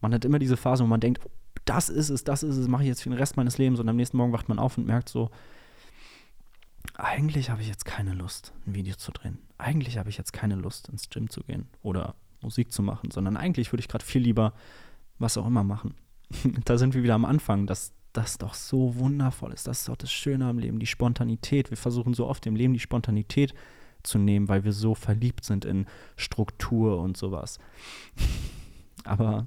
Man 0.00 0.14
hat 0.14 0.24
immer 0.24 0.38
diese 0.38 0.56
Phase, 0.56 0.84
wo 0.84 0.88
man 0.88 1.00
denkt, 1.00 1.22
das 1.64 1.88
ist 1.88 2.10
es, 2.10 2.24
das 2.24 2.42
ist 2.42 2.56
es, 2.56 2.68
mache 2.68 2.82
ich 2.82 2.88
jetzt 2.88 3.02
für 3.02 3.08
den 3.08 3.18
Rest 3.18 3.36
meines 3.36 3.58
Lebens 3.58 3.80
und 3.80 3.88
am 3.88 3.96
nächsten 3.96 4.18
Morgen 4.18 4.32
wacht 4.32 4.48
man 4.48 4.58
auf 4.58 4.76
und 4.76 4.86
merkt 4.86 5.08
so, 5.08 5.30
eigentlich 6.94 7.50
habe 7.50 7.62
ich 7.62 7.68
jetzt 7.68 7.86
keine 7.86 8.12
Lust, 8.12 8.52
ein 8.66 8.74
Video 8.74 8.94
zu 8.94 9.10
drehen. 9.10 9.38
Eigentlich 9.56 9.96
habe 9.96 10.10
ich 10.10 10.18
jetzt 10.18 10.32
keine 10.32 10.54
Lust, 10.54 10.88
ins 10.90 11.08
Gym 11.08 11.30
zu 11.30 11.40
gehen 11.40 11.66
oder 11.82 12.14
Musik 12.42 12.70
zu 12.70 12.82
machen, 12.82 13.10
sondern 13.10 13.36
eigentlich 13.36 13.72
würde 13.72 13.80
ich 13.80 13.88
gerade 13.88 14.04
viel 14.04 14.22
lieber 14.22 14.52
was 15.18 15.38
auch 15.38 15.46
immer 15.46 15.64
machen. 15.64 15.94
da 16.64 16.76
sind 16.76 16.94
wir 16.94 17.02
wieder 17.02 17.14
am 17.14 17.24
Anfang, 17.24 17.66
dass 17.66 17.92
das 18.14 18.38
doch 18.38 18.54
so 18.54 18.96
wundervoll 18.96 19.52
ist. 19.52 19.66
Das 19.66 19.80
ist 19.80 19.88
doch 19.88 19.96
das 19.96 20.10
Schöne 20.10 20.46
am 20.46 20.58
Leben, 20.58 20.78
die 20.78 20.86
Spontanität. 20.86 21.70
Wir 21.70 21.76
versuchen 21.76 22.14
so 22.14 22.26
oft 22.26 22.46
im 22.46 22.56
Leben 22.56 22.72
die 22.72 22.80
Spontanität 22.80 23.54
zu 24.02 24.18
nehmen, 24.18 24.48
weil 24.48 24.64
wir 24.64 24.72
so 24.72 24.94
verliebt 24.94 25.44
sind 25.44 25.64
in 25.64 25.86
Struktur 26.16 27.00
und 27.00 27.16
sowas. 27.16 27.58
Aber 29.04 29.46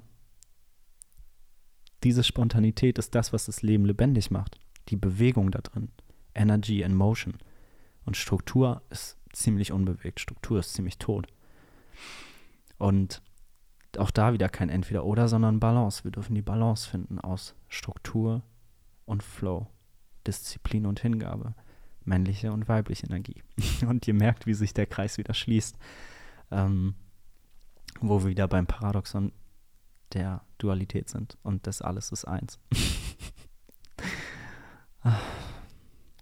diese 2.04 2.22
Spontanität 2.22 2.98
ist 2.98 3.14
das, 3.14 3.32
was 3.32 3.46
das 3.46 3.62
Leben 3.62 3.84
lebendig 3.84 4.30
macht. 4.30 4.60
Die 4.88 4.96
Bewegung 4.96 5.50
da 5.50 5.60
drin. 5.60 5.90
Energy 6.34 6.84
and 6.84 6.94
Motion. 6.94 7.38
Und 8.04 8.16
Struktur 8.16 8.82
ist 8.90 9.16
ziemlich 9.32 9.72
unbewegt. 9.72 10.20
Struktur 10.20 10.60
ist 10.60 10.74
ziemlich 10.74 10.98
tot. 10.98 11.26
Und 12.76 13.22
auch 13.96 14.10
da 14.10 14.32
wieder 14.32 14.48
kein 14.48 14.68
Entweder-Oder, 14.68 15.28
sondern 15.28 15.58
Balance. 15.58 16.04
Wir 16.04 16.10
dürfen 16.10 16.34
die 16.34 16.42
Balance 16.42 16.88
finden 16.88 17.18
aus 17.18 17.54
Struktur 17.68 18.42
und 19.08 19.22
Flow, 19.22 19.66
Disziplin 20.26 20.86
und 20.86 21.00
Hingabe, 21.00 21.54
männliche 22.04 22.52
und 22.52 22.68
weibliche 22.68 23.06
Energie. 23.06 23.42
Und 23.86 24.06
ihr 24.08 24.14
merkt, 24.14 24.46
wie 24.46 24.54
sich 24.54 24.72
der 24.72 24.86
Kreis 24.86 25.18
wieder 25.18 25.34
schließt, 25.34 25.76
ähm, 26.50 26.94
wo 28.00 28.22
wir 28.22 28.30
wieder 28.30 28.48
beim 28.48 28.66
Paradoxon 28.66 29.32
der 30.12 30.42
Dualität 30.58 31.08
sind 31.08 31.36
und 31.42 31.66
das 31.66 31.82
alles 31.82 32.12
ist 32.12 32.24
eins. 32.24 32.58
ah, 35.02 35.20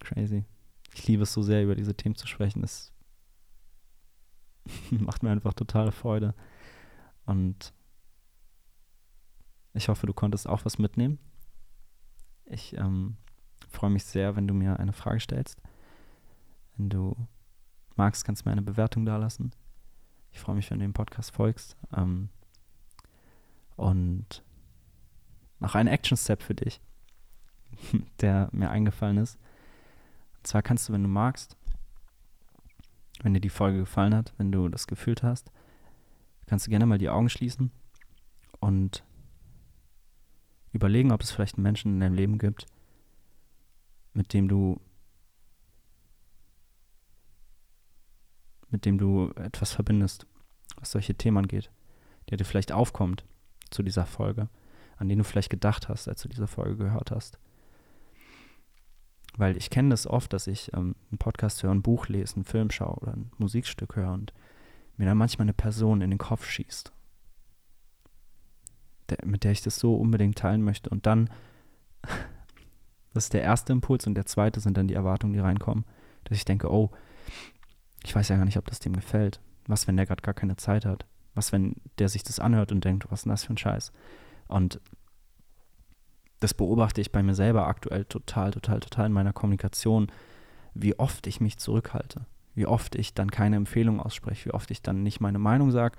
crazy. 0.00 0.44
Ich 0.94 1.06
liebe 1.06 1.22
es 1.22 1.32
so 1.32 1.42
sehr, 1.42 1.62
über 1.62 1.76
diese 1.76 1.94
Themen 1.94 2.16
zu 2.16 2.26
sprechen. 2.26 2.64
Es 2.64 2.92
macht 4.90 5.22
mir 5.22 5.30
einfach 5.30 5.54
totale 5.54 5.92
Freude. 5.92 6.34
Und 7.26 7.72
ich 9.74 9.88
hoffe, 9.88 10.06
du 10.06 10.14
konntest 10.14 10.48
auch 10.48 10.64
was 10.64 10.78
mitnehmen. 10.78 11.18
Ich 12.46 12.76
ähm, 12.76 13.16
freue 13.68 13.90
mich 13.90 14.04
sehr, 14.04 14.36
wenn 14.36 14.48
du 14.48 14.54
mir 14.54 14.78
eine 14.78 14.92
Frage 14.92 15.20
stellst. 15.20 15.60
Wenn 16.76 16.88
du 16.88 17.16
magst, 17.96 18.24
kannst 18.24 18.44
du 18.44 18.48
mir 18.48 18.52
eine 18.52 18.62
Bewertung 18.62 19.04
dalassen. 19.04 19.52
Ich 20.30 20.40
freue 20.40 20.54
mich, 20.56 20.70
wenn 20.70 20.78
du 20.78 20.84
dem 20.84 20.92
Podcast 20.92 21.32
folgst. 21.32 21.76
Ähm, 21.94 22.28
und 23.76 24.42
noch 25.58 25.74
ein 25.74 25.86
Action-Step 25.86 26.42
für 26.42 26.54
dich, 26.54 26.80
der 28.20 28.48
mir 28.52 28.70
eingefallen 28.70 29.18
ist. 29.18 29.38
Und 30.38 30.46
zwar 30.46 30.62
kannst 30.62 30.88
du, 30.88 30.92
wenn 30.92 31.02
du 31.02 31.08
magst, 31.08 31.56
wenn 33.22 33.34
dir 33.34 33.40
die 33.40 33.48
Folge 33.48 33.78
gefallen 33.78 34.14
hat, 34.14 34.34
wenn 34.36 34.52
du 34.52 34.68
das 34.68 34.86
gefühlt 34.86 35.22
hast, 35.22 35.50
kannst 36.46 36.66
du 36.66 36.70
gerne 36.70 36.86
mal 36.86 36.98
die 36.98 37.08
Augen 37.08 37.28
schließen 37.28 37.72
und 38.60 39.02
überlegen, 40.76 41.12
ob 41.12 41.22
es 41.22 41.30
vielleicht 41.30 41.56
einen 41.56 41.64
Menschen 41.64 41.94
in 41.94 42.00
deinem 42.00 42.14
Leben 42.14 42.38
gibt, 42.38 42.66
mit 44.12 44.32
dem 44.32 44.48
du 44.48 44.80
mit 48.68 48.84
dem 48.84 48.98
du 48.98 49.30
etwas 49.36 49.72
verbindest, 49.72 50.26
was 50.76 50.90
solche 50.90 51.14
Themen 51.14 51.38
angeht, 51.38 51.70
der 52.28 52.36
dir 52.36 52.44
vielleicht 52.44 52.72
aufkommt 52.72 53.24
zu 53.70 53.82
dieser 53.82 54.06
Folge, 54.06 54.48
an 54.96 55.08
den 55.08 55.18
du 55.18 55.24
vielleicht 55.24 55.50
gedacht 55.50 55.88
hast, 55.88 56.08
als 56.08 56.22
du 56.22 56.28
diese 56.28 56.46
Folge 56.46 56.76
gehört 56.76 57.10
hast. 57.10 57.38
Weil 59.36 59.56
ich 59.56 59.70
kenne 59.70 59.90
das 59.90 60.06
oft, 60.06 60.32
dass 60.32 60.46
ich 60.46 60.72
ähm, 60.72 60.96
einen 61.10 61.18
Podcast 61.18 61.62
höre, 61.62 61.70
ein 61.70 61.82
Buch 61.82 62.08
lese, 62.08 62.36
einen 62.36 62.44
Film 62.44 62.70
schaue 62.70 62.96
oder 62.96 63.12
ein 63.12 63.30
Musikstück 63.38 63.96
höre 63.96 64.12
und 64.12 64.32
mir 64.96 65.06
dann 65.06 65.18
manchmal 65.18 65.44
eine 65.44 65.52
Person 65.52 66.00
in 66.00 66.10
den 66.10 66.18
Kopf 66.18 66.46
schießt, 66.46 66.92
der, 69.10 69.18
mit 69.24 69.44
der 69.44 69.52
ich 69.52 69.62
das 69.62 69.78
so 69.78 69.94
unbedingt 69.94 70.38
teilen 70.38 70.62
möchte. 70.62 70.90
Und 70.90 71.06
dann, 71.06 71.30
das 73.14 73.24
ist 73.24 73.34
der 73.34 73.42
erste 73.42 73.72
Impuls 73.72 74.06
und 74.06 74.14
der 74.14 74.26
zweite 74.26 74.60
sind 74.60 74.76
dann 74.76 74.88
die 74.88 74.94
Erwartungen, 74.94 75.32
die 75.32 75.40
reinkommen, 75.40 75.84
dass 76.24 76.38
ich 76.38 76.44
denke, 76.44 76.70
oh, 76.72 76.90
ich 78.04 78.14
weiß 78.14 78.28
ja 78.28 78.36
gar 78.36 78.44
nicht, 78.44 78.58
ob 78.58 78.66
das 78.66 78.78
dem 78.78 78.94
gefällt. 78.94 79.40
Was, 79.66 79.88
wenn 79.88 79.96
der 79.96 80.06
gerade 80.06 80.22
gar 80.22 80.34
keine 80.34 80.56
Zeit 80.56 80.84
hat? 80.84 81.06
Was, 81.34 81.52
wenn 81.52 81.74
der 81.98 82.08
sich 82.08 82.22
das 82.22 82.38
anhört 82.38 82.72
und 82.72 82.84
denkt, 82.84 83.10
was 83.10 83.20
ist 83.20 83.24
denn 83.24 83.30
das 83.30 83.44
für 83.44 83.52
ein 83.52 83.58
Scheiß? 83.58 83.92
Und 84.48 84.80
das 86.40 86.54
beobachte 86.54 87.00
ich 87.00 87.12
bei 87.12 87.22
mir 87.22 87.34
selber 87.34 87.66
aktuell 87.66 88.04
total, 88.04 88.50
total, 88.50 88.80
total 88.80 89.06
in 89.06 89.12
meiner 89.12 89.32
Kommunikation, 89.32 90.08
wie 90.74 90.98
oft 90.98 91.26
ich 91.26 91.40
mich 91.40 91.58
zurückhalte, 91.58 92.26
wie 92.54 92.66
oft 92.66 92.94
ich 92.94 93.14
dann 93.14 93.30
keine 93.30 93.56
Empfehlung 93.56 94.00
ausspreche, 94.00 94.46
wie 94.46 94.54
oft 94.54 94.70
ich 94.70 94.82
dann 94.82 95.02
nicht 95.02 95.20
meine 95.20 95.38
Meinung 95.38 95.70
sage, 95.70 95.96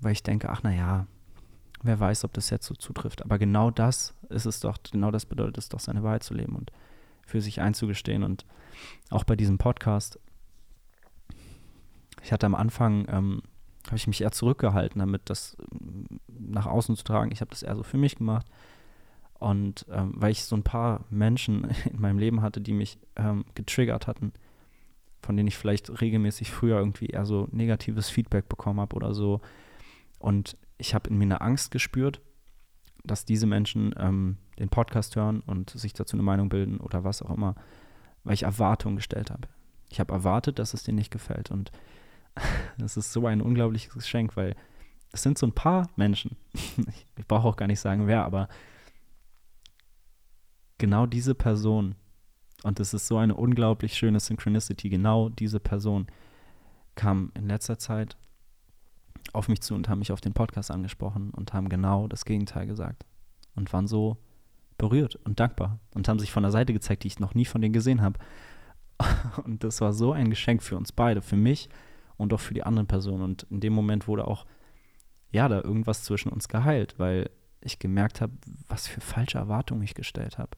weil 0.00 0.12
ich 0.12 0.22
denke, 0.22 0.48
ach 0.48 0.62
naja, 0.62 1.06
wer 1.82 2.00
weiß, 2.00 2.24
ob 2.24 2.32
das 2.32 2.50
jetzt 2.50 2.66
so 2.66 2.74
zutrifft. 2.74 3.22
Aber 3.22 3.38
genau 3.38 3.70
das 3.70 4.14
ist 4.28 4.46
es 4.46 4.60
doch, 4.60 4.78
genau 4.90 5.10
das 5.10 5.26
bedeutet 5.26 5.58
es 5.58 5.68
doch, 5.68 5.80
seine 5.80 6.02
Wahrheit 6.02 6.22
zu 6.22 6.34
leben 6.34 6.56
und 6.56 6.72
für 7.26 7.40
sich 7.40 7.60
einzugestehen. 7.60 8.22
Und 8.22 8.46
auch 9.10 9.24
bei 9.24 9.36
diesem 9.36 9.58
Podcast 9.58 10.18
ich 12.26 12.32
hatte 12.32 12.46
am 12.46 12.56
Anfang, 12.56 13.06
ähm, 13.08 13.42
habe 13.86 13.96
ich 13.96 14.08
mich 14.08 14.20
eher 14.20 14.32
zurückgehalten, 14.32 14.98
damit 14.98 15.22
das 15.26 15.56
ähm, 15.80 16.20
nach 16.26 16.66
außen 16.66 16.96
zu 16.96 17.04
tragen. 17.04 17.30
Ich 17.30 17.40
habe 17.40 17.50
das 17.50 17.62
eher 17.62 17.76
so 17.76 17.84
für 17.84 17.98
mich 17.98 18.16
gemacht. 18.16 18.46
Und 19.34 19.86
ähm, 19.90 20.12
weil 20.16 20.32
ich 20.32 20.44
so 20.44 20.56
ein 20.56 20.64
paar 20.64 21.04
Menschen 21.08 21.68
in 21.92 22.00
meinem 22.00 22.18
Leben 22.18 22.42
hatte, 22.42 22.60
die 22.60 22.72
mich 22.72 22.98
ähm, 23.14 23.44
getriggert 23.54 24.08
hatten, 24.08 24.32
von 25.22 25.36
denen 25.36 25.46
ich 25.46 25.56
vielleicht 25.56 26.00
regelmäßig 26.00 26.50
früher 26.50 26.78
irgendwie 26.78 27.06
eher 27.06 27.26
so 27.26 27.48
negatives 27.52 28.08
Feedback 28.10 28.48
bekommen 28.48 28.80
habe 28.80 28.96
oder 28.96 29.14
so. 29.14 29.40
Und 30.18 30.56
ich 30.78 30.94
habe 30.94 31.10
in 31.10 31.18
mir 31.18 31.24
eine 31.24 31.40
Angst 31.40 31.70
gespürt, 31.70 32.20
dass 33.04 33.24
diese 33.24 33.46
Menschen 33.46 33.94
ähm, 33.98 34.38
den 34.58 34.68
Podcast 34.68 35.16
hören 35.16 35.40
und 35.40 35.70
sich 35.70 35.92
dazu 35.92 36.16
eine 36.16 36.22
Meinung 36.22 36.48
bilden 36.48 36.78
oder 36.78 37.04
was 37.04 37.22
auch 37.22 37.30
immer, 37.30 37.54
weil 38.24 38.34
ich 38.34 38.42
Erwartungen 38.42 38.96
gestellt 38.96 39.30
habe. 39.30 39.48
Ich 39.88 40.00
habe 40.00 40.12
erwartet, 40.12 40.58
dass 40.58 40.74
es 40.74 40.82
denen 40.82 40.98
nicht 40.98 41.12
gefällt. 41.12 41.50
Und 41.50 41.70
das 42.78 42.96
ist 42.96 43.12
so 43.12 43.26
ein 43.26 43.40
unglaubliches 43.40 43.94
Geschenk, 43.94 44.36
weil 44.36 44.56
es 45.12 45.22
sind 45.22 45.38
so 45.38 45.46
ein 45.46 45.52
paar 45.52 45.88
Menschen. 45.96 46.36
ich 46.52 47.26
brauche 47.26 47.48
auch 47.48 47.56
gar 47.56 47.66
nicht 47.66 47.80
sagen, 47.80 48.06
wer, 48.06 48.24
aber 48.24 48.48
genau 50.78 51.06
diese 51.06 51.34
Person, 51.34 51.94
und 52.62 52.80
es 52.80 52.92
ist 52.92 53.06
so 53.06 53.18
eine 53.18 53.34
unglaublich 53.34 53.94
schöne 53.94 54.20
Synchronicity, 54.20 54.88
genau 54.88 55.28
diese 55.28 55.60
Person 55.60 56.06
kam 56.94 57.30
in 57.34 57.46
letzter 57.46 57.78
Zeit 57.78 58.16
auf 59.34 59.48
mich 59.48 59.60
zu 59.60 59.74
und 59.74 59.88
haben 59.88 59.98
mich 59.98 60.12
auf 60.12 60.20
den 60.20 60.34
Podcast 60.34 60.70
angesprochen 60.70 61.30
und 61.30 61.52
haben 61.52 61.68
genau 61.68 62.08
das 62.08 62.24
Gegenteil 62.24 62.66
gesagt 62.66 63.04
und 63.54 63.72
waren 63.72 63.86
so 63.86 64.18
berührt 64.78 65.16
und 65.24 65.40
dankbar 65.40 65.78
und 65.94 66.08
haben 66.08 66.18
sich 66.18 66.30
von 66.30 66.42
der 66.42 66.52
Seite 66.52 66.72
gezeigt, 66.72 67.04
die 67.04 67.08
ich 67.08 67.20
noch 67.20 67.34
nie 67.34 67.44
von 67.44 67.60
denen 67.60 67.72
gesehen 67.72 68.02
habe. 68.02 68.18
Und 69.44 69.62
das 69.62 69.82
war 69.82 69.92
so 69.92 70.12
ein 70.12 70.30
Geschenk 70.30 70.62
für 70.62 70.74
uns 70.74 70.90
beide, 70.90 71.20
für 71.20 71.36
mich 71.36 71.68
und 72.16 72.32
auch 72.32 72.40
für 72.40 72.54
die 72.54 72.62
anderen 72.62 72.86
Personen. 72.86 73.22
Und 73.22 73.42
in 73.50 73.60
dem 73.60 73.74
Moment 73.74 74.08
wurde 74.08 74.26
auch, 74.26 74.46
ja, 75.30 75.48
da 75.48 75.60
irgendwas 75.60 76.02
zwischen 76.02 76.30
uns 76.30 76.48
geheilt, 76.48 76.94
weil 76.98 77.28
ich 77.60 77.78
gemerkt 77.78 78.22
habe, 78.22 78.32
was 78.68 78.86
für 78.86 79.02
falsche 79.02 79.36
Erwartungen 79.36 79.82
ich 79.82 79.94
gestellt 79.94 80.38
habe. 80.38 80.52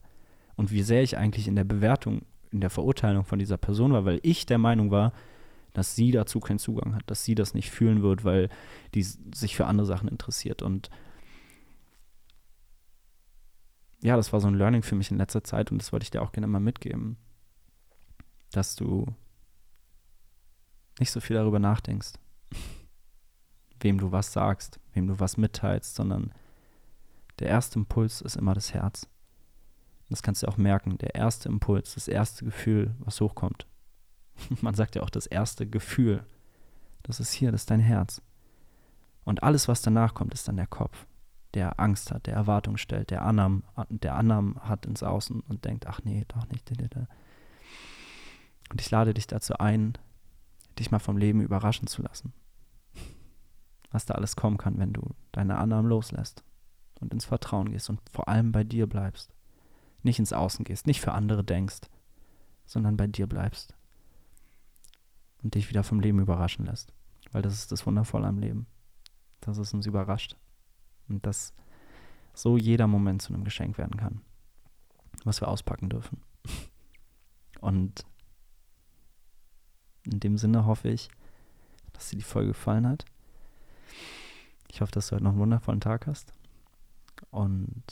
Und 0.55 0.71
wie 0.71 0.83
sehr 0.83 1.03
ich 1.03 1.17
eigentlich 1.17 1.49
in 1.49 1.55
der 1.55 1.65
Bewertung, 1.65 2.21
in 2.51 2.61
der 2.61 2.69
Verurteilung 2.69 3.25
von 3.25 3.39
dieser 3.39 3.57
Person 3.57 3.91
war, 3.91 4.05
weil 4.05 4.19
ich 4.23 4.45
der 4.45 4.57
Meinung 4.57 4.89
war, 4.89 5.11
dass 5.73 5.95
sie 5.95 6.11
dazu 6.11 6.39
keinen 6.39 6.59
Zugang 6.59 6.95
hat, 6.95 7.03
dass 7.07 7.23
sie 7.23 7.35
das 7.35 7.53
nicht 7.53 7.71
fühlen 7.71 8.01
wird, 8.01 8.23
weil 8.23 8.49
die 8.93 9.03
sich 9.03 9.55
für 9.55 9.65
andere 9.65 9.85
Sachen 9.85 10.07
interessiert. 10.07 10.61
Und 10.61 10.89
ja, 14.01 14.15
das 14.15 14.31
war 14.33 14.39
so 14.39 14.47
ein 14.47 14.55
Learning 14.55 14.83
für 14.83 14.95
mich 14.95 15.11
in 15.11 15.17
letzter 15.17 15.43
Zeit 15.43 15.71
und 15.71 15.81
das 15.81 15.91
wollte 15.91 16.03
ich 16.03 16.11
dir 16.11 16.21
auch 16.21 16.31
gerne 16.31 16.47
mal 16.47 16.59
mitgeben, 16.59 17.17
dass 18.51 18.75
du 18.75 19.05
nicht 20.99 21.11
so 21.11 21.19
viel 21.19 21.35
darüber 21.35 21.59
nachdenkst, 21.59 22.13
wem 23.79 23.97
du 23.97 24.11
was 24.11 24.33
sagst, 24.33 24.79
wem 24.93 25.07
du 25.07 25.19
was 25.19 25.37
mitteilst, 25.37 25.95
sondern 25.95 26.33
der 27.39 27.49
erste 27.49 27.79
Impuls 27.79 28.21
ist 28.21 28.35
immer 28.35 28.53
das 28.53 28.73
Herz. 28.73 29.07
Das 30.09 30.23
kannst 30.23 30.43
du 30.43 30.47
auch 30.47 30.57
merken. 30.57 30.97
Der 30.97 31.15
erste 31.15 31.47
Impuls, 31.49 31.93
das 31.93 32.07
erste 32.07 32.43
Gefühl, 32.43 32.95
was 32.99 33.21
hochkommt. 33.21 33.67
Man 34.61 34.73
sagt 34.73 34.95
ja 34.95 35.03
auch 35.03 35.09
das 35.09 35.27
erste 35.27 35.67
Gefühl. 35.67 36.23
Das 37.03 37.19
ist 37.19 37.31
hier, 37.31 37.51
das 37.51 37.61
ist 37.61 37.71
dein 37.71 37.79
Herz. 37.79 38.21
Und 39.23 39.43
alles, 39.43 39.67
was 39.67 39.81
danach 39.81 40.13
kommt, 40.13 40.33
ist 40.33 40.47
dann 40.47 40.57
der 40.57 40.67
Kopf, 40.67 41.05
der 41.53 41.79
Angst 41.79 42.11
hat, 42.11 42.27
der 42.27 42.33
Erwartung 42.33 42.77
stellt, 42.77 43.11
der 43.11 43.23
Annahmen, 43.23 43.63
der 43.89 44.15
Annahmen 44.15 44.59
hat 44.61 44.85
ins 44.85 45.03
Außen 45.03 45.41
und 45.41 45.65
denkt, 45.65 45.87
ach 45.87 46.01
nee, 46.03 46.25
doch 46.27 46.47
nicht. 46.49 46.71
Und 48.69 48.81
ich 48.81 48.89
lade 48.91 49.13
dich 49.13 49.27
dazu 49.27 49.55
ein, 49.55 49.97
dich 50.77 50.91
mal 50.91 50.99
vom 50.99 51.17
Leben 51.17 51.41
überraschen 51.41 51.87
zu 51.87 52.01
lassen. 52.01 52.33
Was 53.91 54.05
da 54.05 54.15
alles 54.15 54.35
kommen 54.35 54.57
kann, 54.57 54.77
wenn 54.77 54.93
du 54.93 55.15
deine 55.31 55.57
Annahmen 55.57 55.89
loslässt 55.89 56.43
und 56.99 57.13
ins 57.13 57.25
Vertrauen 57.25 57.71
gehst 57.71 57.89
und 57.89 57.99
vor 58.11 58.27
allem 58.27 58.51
bei 58.51 58.63
dir 58.63 58.87
bleibst. 58.87 59.33
Nicht 60.03 60.19
ins 60.19 60.33
Außen 60.33 60.63
gehst, 60.63 60.87
nicht 60.87 61.01
für 61.01 61.13
andere 61.13 61.43
denkst, 61.43 61.81
sondern 62.65 62.97
bei 62.97 63.07
dir 63.07 63.27
bleibst. 63.27 63.75
Und 65.41 65.55
dich 65.55 65.69
wieder 65.69 65.83
vom 65.83 65.99
Leben 65.99 66.19
überraschen 66.19 66.65
lässt. 66.65 66.93
Weil 67.31 67.41
das 67.41 67.53
ist 67.53 67.71
das 67.71 67.85
Wundervolle 67.85 68.27
am 68.27 68.39
Leben. 68.39 68.67
Dass 69.41 69.57
es 69.57 69.73
uns 69.73 69.85
überrascht. 69.85 70.35
Und 71.07 71.25
dass 71.25 71.53
so 72.33 72.57
jeder 72.57 72.87
Moment 72.87 73.21
zu 73.21 73.33
einem 73.33 73.43
Geschenk 73.43 73.77
werden 73.77 73.97
kann, 73.97 74.21
was 75.23 75.41
wir 75.41 75.47
auspacken 75.47 75.89
dürfen. 75.89 76.21
Und 77.59 78.05
in 80.03 80.19
dem 80.19 80.37
Sinne 80.37 80.65
hoffe 80.65 80.89
ich, 80.89 81.09
dass 81.93 82.09
dir 82.09 82.17
die 82.17 82.23
Folge 82.23 82.49
gefallen 82.49 82.87
hat. 82.87 83.05
Ich 84.69 84.81
hoffe, 84.81 84.91
dass 84.91 85.07
du 85.07 85.15
heute 85.15 85.23
noch 85.23 85.31
einen 85.31 85.39
wundervollen 85.39 85.81
Tag 85.81 86.07
hast. 86.07 86.33
Und 87.31 87.83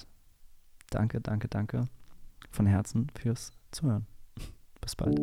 danke, 0.90 1.20
danke, 1.20 1.48
danke 1.48 1.88
von 2.50 2.66
Herzen 2.66 3.08
fürs 3.20 3.52
Zuhören. 3.72 4.08
Bis 4.80 4.96
bald. 4.96 5.20